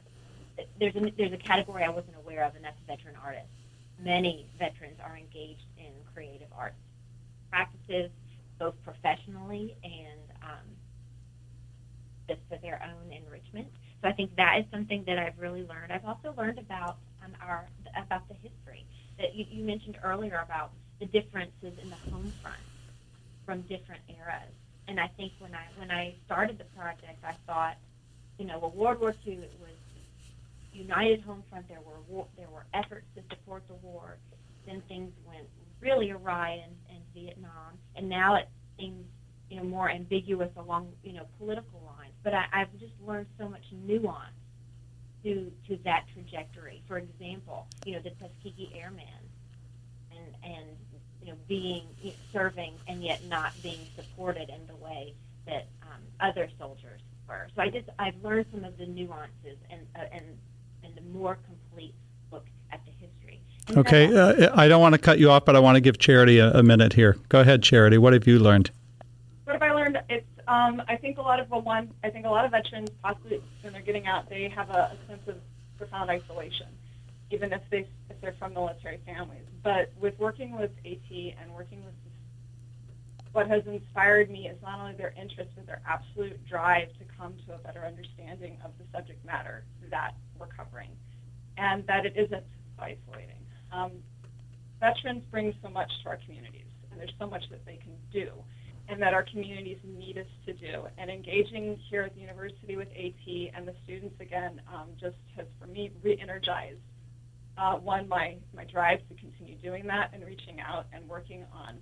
there's 0.80 0.96
a, 0.96 1.12
there's 1.18 1.34
a 1.34 1.38
category 1.38 1.84
I 1.84 1.89
wasn't 1.89 2.15
aware 2.18 2.44
of, 2.44 2.56
and 2.56 2.63
that's 2.63 2.78
veteran 2.88 3.15
artists. 3.24 3.59
Many 4.03 4.47
veterans 4.57 4.99
are 5.03 5.17
engaged 5.17 5.65
in 5.77 5.91
creative 6.13 6.47
arts 6.57 6.75
practices, 7.49 8.12
both 8.59 8.75
professionally 8.83 9.75
and 9.83 10.21
um, 10.43 10.67
just 12.29 12.41
for 12.49 12.57
their 12.57 12.81
own 12.83 13.12
enrichment. 13.12 13.67
So 14.01 14.07
I 14.07 14.13
think 14.13 14.35
that 14.38 14.59
is 14.59 14.65
something 14.71 15.03
that 15.07 15.17
I've 15.19 15.38
really 15.39 15.63
learned. 15.63 15.91
I've 15.91 16.05
also 16.05 16.33
learned 16.38 16.59
about 16.59 16.97
um, 17.23 17.31
our 17.41 17.67
about 17.97 18.27
the 18.29 18.35
history 18.35 18.85
that 19.17 19.35
you, 19.35 19.45
you 19.49 19.63
mentioned 19.65 19.97
earlier 20.03 20.41
about 20.43 20.71
the 20.99 21.05
differences 21.07 21.73
in 21.81 21.89
the 21.89 21.97
home 22.12 22.33
front 22.41 22.62
from 23.45 23.62
different 23.63 24.01
eras. 24.09 24.53
And 24.88 24.99
I 24.99 25.07
think 25.17 25.33
when 25.39 25.53
I 25.53 25.65
when 25.75 25.91
I 25.91 26.15
started 26.25 26.57
the 26.57 26.65
project, 26.77 27.23
I 27.23 27.35
thought, 27.45 27.77
you 28.38 28.45
know, 28.45 28.59
well, 28.59 28.71
World 28.71 29.01
War 29.01 29.15
II 29.25 29.33
it 29.33 29.57
was 29.59 29.75
united 30.73 31.21
home 31.21 31.43
front. 31.49 31.67
There 31.67 31.82
were 31.82 31.99
war, 32.08 32.27
there 32.38 32.49
were 32.49 32.65
efforts 32.73 33.05
to 33.15 33.21
support 33.29 33.67
the 33.67 33.75
war. 33.75 34.17
Then 34.65 34.82
things 34.88 35.12
went 35.25 35.47
really 35.82 36.12
awry 36.12 36.63
in, 36.65 36.95
in 36.95 37.01
Vietnam, 37.13 37.77
and 37.95 38.10
now 38.10 38.36
it 38.36 38.49
seems 38.77 39.05
you 39.49 39.58
know 39.58 39.63
more 39.63 39.89
ambiguous 39.89 40.51
along 40.58 40.91
you 41.03 41.13
know 41.13 41.25
political 41.38 41.82
lines. 41.86 42.13
But 42.23 42.34
I, 42.34 42.45
I've 42.53 42.71
just 42.79 42.93
learned 43.05 43.27
so 43.38 43.49
much 43.49 43.63
nuance 43.71 44.34
to 45.23 45.51
to 45.67 45.77
that 45.86 46.05
trajectory. 46.13 46.84
For 46.88 46.97
example, 46.97 47.67
you 47.86 47.93
know 47.93 48.01
the 48.01 48.12
Tuskegee 48.12 48.71
Airmen, 48.75 49.05
and 50.12 50.36
and 50.43 50.65
you 51.21 51.32
know 51.32 51.38
being 51.47 51.84
you 52.01 52.12
know, 52.12 52.15
serving 52.32 52.73
and 52.88 53.03
yet 53.03 53.23
not 53.25 53.53
being 53.63 53.79
supported 53.95 54.49
in 54.49 54.67
the 54.67 54.75
way 54.75 55.13
that 55.47 55.67
um, 55.84 56.01
other 56.19 56.49
soldiers 56.60 57.01
were. 57.27 57.47
So 57.55 57.62
I 57.62 57.69
just 57.69 57.89
I've 57.97 58.21
learned 58.23 58.45
some 58.51 58.63
of 58.63 58.77
the 58.77 58.86
nuances 58.86 59.58
and 59.69 59.82
uh, 59.95 60.05
and 60.12 60.25
more 61.13 61.38
complete 61.45 61.93
look 62.32 62.45
at 62.72 62.82
the 62.86 62.91
history. 62.91 63.41
And 63.67 63.78
Okay, 63.78 64.13
uh, 64.13 64.52
I 64.56 64.67
don't 64.67 64.82
want 64.82 64.95
to 64.95 65.00
cut 65.00 65.19
you 65.19 65.30
off, 65.32 65.45
but 65.45 65.56
I 65.56 65.60
want 65.60 65.76
to 65.76 65.82
give 65.82 65.98
Charity 65.98 66.39
a, 66.39 66.52
a 66.52 66.63
minute 66.63 66.93
here. 66.93 67.17
Go 67.30 67.41
ahead, 67.41 67.63
Charity. 67.63 67.98
What 67.98 68.13
have 68.13 68.28
you 68.28 68.39
learned? 68.39 68.72
What 69.45 69.54
have 69.54 69.62
I 69.62 69.72
learned? 69.74 70.00
It's 70.10 70.26
um, 70.48 70.82
I 70.88 70.95
think 70.95 71.19
a 71.19 71.22
lot 71.22 71.39
of 71.39 71.50
well, 71.50 71.62
one. 71.62 71.91
I 72.04 72.10
think 72.10 72.26
a 72.26 72.30
lot 72.30 72.43
of 72.43 72.52
veterans, 72.52 72.89
possibly 73.04 73.41
when 73.62 73.72
they're 73.72 73.84
getting 73.84 74.08
out, 74.08 74.30
they 74.30 74.50
have 74.50 74.69
a, 74.72 74.98
a 74.98 75.08
sense 75.08 75.28
of 75.28 75.36
profound 75.78 76.10
isolation, 76.10 76.67
even 77.30 77.54
if 77.54 77.62
they 77.69 77.88
if 78.10 78.19
they're 78.19 78.36
from 78.39 78.54
military 78.54 79.00
families. 79.06 79.43
But 79.63 79.91
with 80.00 80.17
working 80.17 80.58
with 80.58 80.72
AT 80.86 81.12
and 81.12 81.54
working 81.54 81.86
with 81.86 81.93
what 83.32 83.48
has 83.48 83.62
inspired 83.68 84.30
me 84.30 84.48
is 84.48 84.58
not 84.62 84.80
only 84.80 84.96
their 84.96 85.13
interest, 85.20 85.52
but 85.56 85.65
their 85.68 85.82
absolute 85.88 86.39
drive 86.48 86.89
to 87.00 87.06
come 87.18 87.36
to 87.48 87.56
a 87.56 87.58
better 87.60 87.86
understanding 87.86 88.58
of 88.65 88.72
the 88.80 88.86
subject 88.92 89.24
matter 89.26 89.63
that 89.92 90.12
we're 90.39 90.48
covering, 90.48 90.89
and 91.58 91.86
that 91.88 92.06
it 92.06 92.13
isn't 92.15 92.44
isolating. 92.80 93.44
Um, 93.72 93.92
veterans 94.80 95.24
bring 95.30 95.54
so 95.62 95.70
much 95.70 95.92
to 96.04 96.10
our 96.10 96.18
communities, 96.26 96.65
and 96.92 97.00
there's 97.00 97.13
so 97.20 97.28
much 97.28 97.44
that 97.52 97.65
they 97.65 97.78
can 97.78 97.94
do, 98.12 98.32
and 98.88 99.02
that 99.02 99.13
our 99.13 99.24
communities 99.24 99.78
need 99.86 100.18
us 100.18 100.28
to 100.48 100.54
do. 100.54 100.88
And 100.98 101.12
engaging 101.12 101.78
here 101.89 102.04
at 102.04 102.15
the 102.15 102.22
university 102.22 102.76
with 102.76 102.88
AT 102.89 103.56
and 103.56 103.68
the 103.68 103.76
students 103.84 104.15
again 104.20 104.62
um, 104.74 104.89
just 105.00 105.18
has, 105.38 105.46
for 105.60 105.68
me, 105.68 105.92
re-energized 106.02 106.80
uh, 107.60 107.76
one 107.76 108.08
my 108.08 108.38
my 108.56 108.63
drive 108.65 109.00
to 109.10 109.15
continue 109.15 109.56
doing 109.56 109.86
that 109.88 110.12
and 110.13 110.24
reaching 110.26 110.60
out 110.62 110.86
and 110.94 111.08
working 111.08 111.46
on 111.52 111.78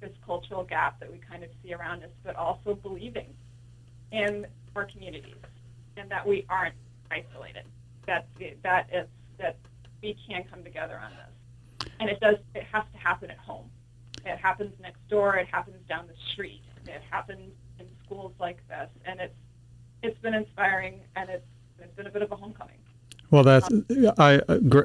this 0.00 0.12
cultural 0.24 0.64
gap 0.64 1.00
that 1.00 1.10
we 1.10 1.18
kind 1.18 1.42
of 1.42 1.50
see 1.62 1.72
around 1.72 2.02
us, 2.02 2.10
but 2.24 2.36
also 2.36 2.74
believing 2.74 3.34
in 4.12 4.46
our 4.74 4.84
communities 4.84 5.34
and 5.96 6.10
that 6.10 6.26
we 6.26 6.44
aren't 6.48 6.74
isolated. 7.10 7.64
That 8.06 8.28
that 8.62 8.88
is 8.92 9.06
that 9.38 9.56
we 10.02 10.16
can 10.28 10.44
come 10.44 10.62
together 10.62 11.00
on 11.02 11.10
this, 11.10 11.90
and 11.98 12.08
it 12.08 12.20
does. 12.20 12.36
It 12.54 12.64
has 12.72 12.84
to 12.92 12.98
happen 12.98 13.30
at 13.30 13.38
home. 13.38 13.70
It 14.24 14.38
happens 14.38 14.72
next 14.80 15.06
door. 15.08 15.36
It 15.36 15.48
happens 15.48 15.76
down 15.88 16.06
the 16.06 16.14
street. 16.32 16.62
It 16.86 17.02
happens 17.10 17.52
in 17.80 17.86
schools 18.04 18.32
like 18.38 18.58
this, 18.68 18.88
and 19.04 19.20
it's 19.20 19.34
it's 20.02 20.18
been 20.20 20.34
inspiring, 20.34 21.00
and 21.16 21.30
it's 21.30 21.46
it's 21.80 21.94
been 21.96 22.06
a 22.06 22.10
bit 22.10 22.22
of 22.22 22.30
a 22.30 22.36
homecoming. 22.36 22.78
Well, 23.36 23.44
that's 23.44 23.68
I. 24.18 24.40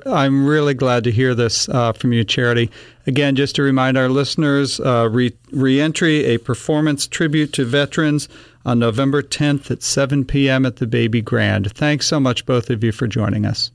I'm 0.06 0.46
really 0.46 0.74
glad 0.74 1.06
to 1.06 1.12
hear 1.12 1.34
this 1.34 1.70
uh, 1.70 1.94
from 1.94 2.12
you, 2.12 2.26
Charity. 2.26 2.70
Again, 3.08 3.38
just 3.38 3.56
to 3.56 3.64
remind 3.64 3.98
our 3.98 4.10
listeners, 4.10 4.78
uh, 4.82 5.08
re- 5.10 5.32
reentry, 5.54 6.26
a 6.26 6.38
performance 6.38 7.08
tribute 7.08 7.54
to 7.54 7.64
veterans 7.64 8.28
on 8.66 8.78
November 8.78 9.22
10th 9.22 9.72
at 9.72 9.82
7 9.82 10.26
p.m. 10.26 10.66
at 10.66 10.76
the 10.76 10.86
Baby 10.86 11.22
Grand. 11.22 11.72
Thanks 11.72 12.08
so 12.08 12.20
much, 12.20 12.46
both 12.46 12.70
of 12.70 12.84
you, 12.84 12.92
for 12.92 13.08
joining 13.08 13.46
us. 13.46 13.72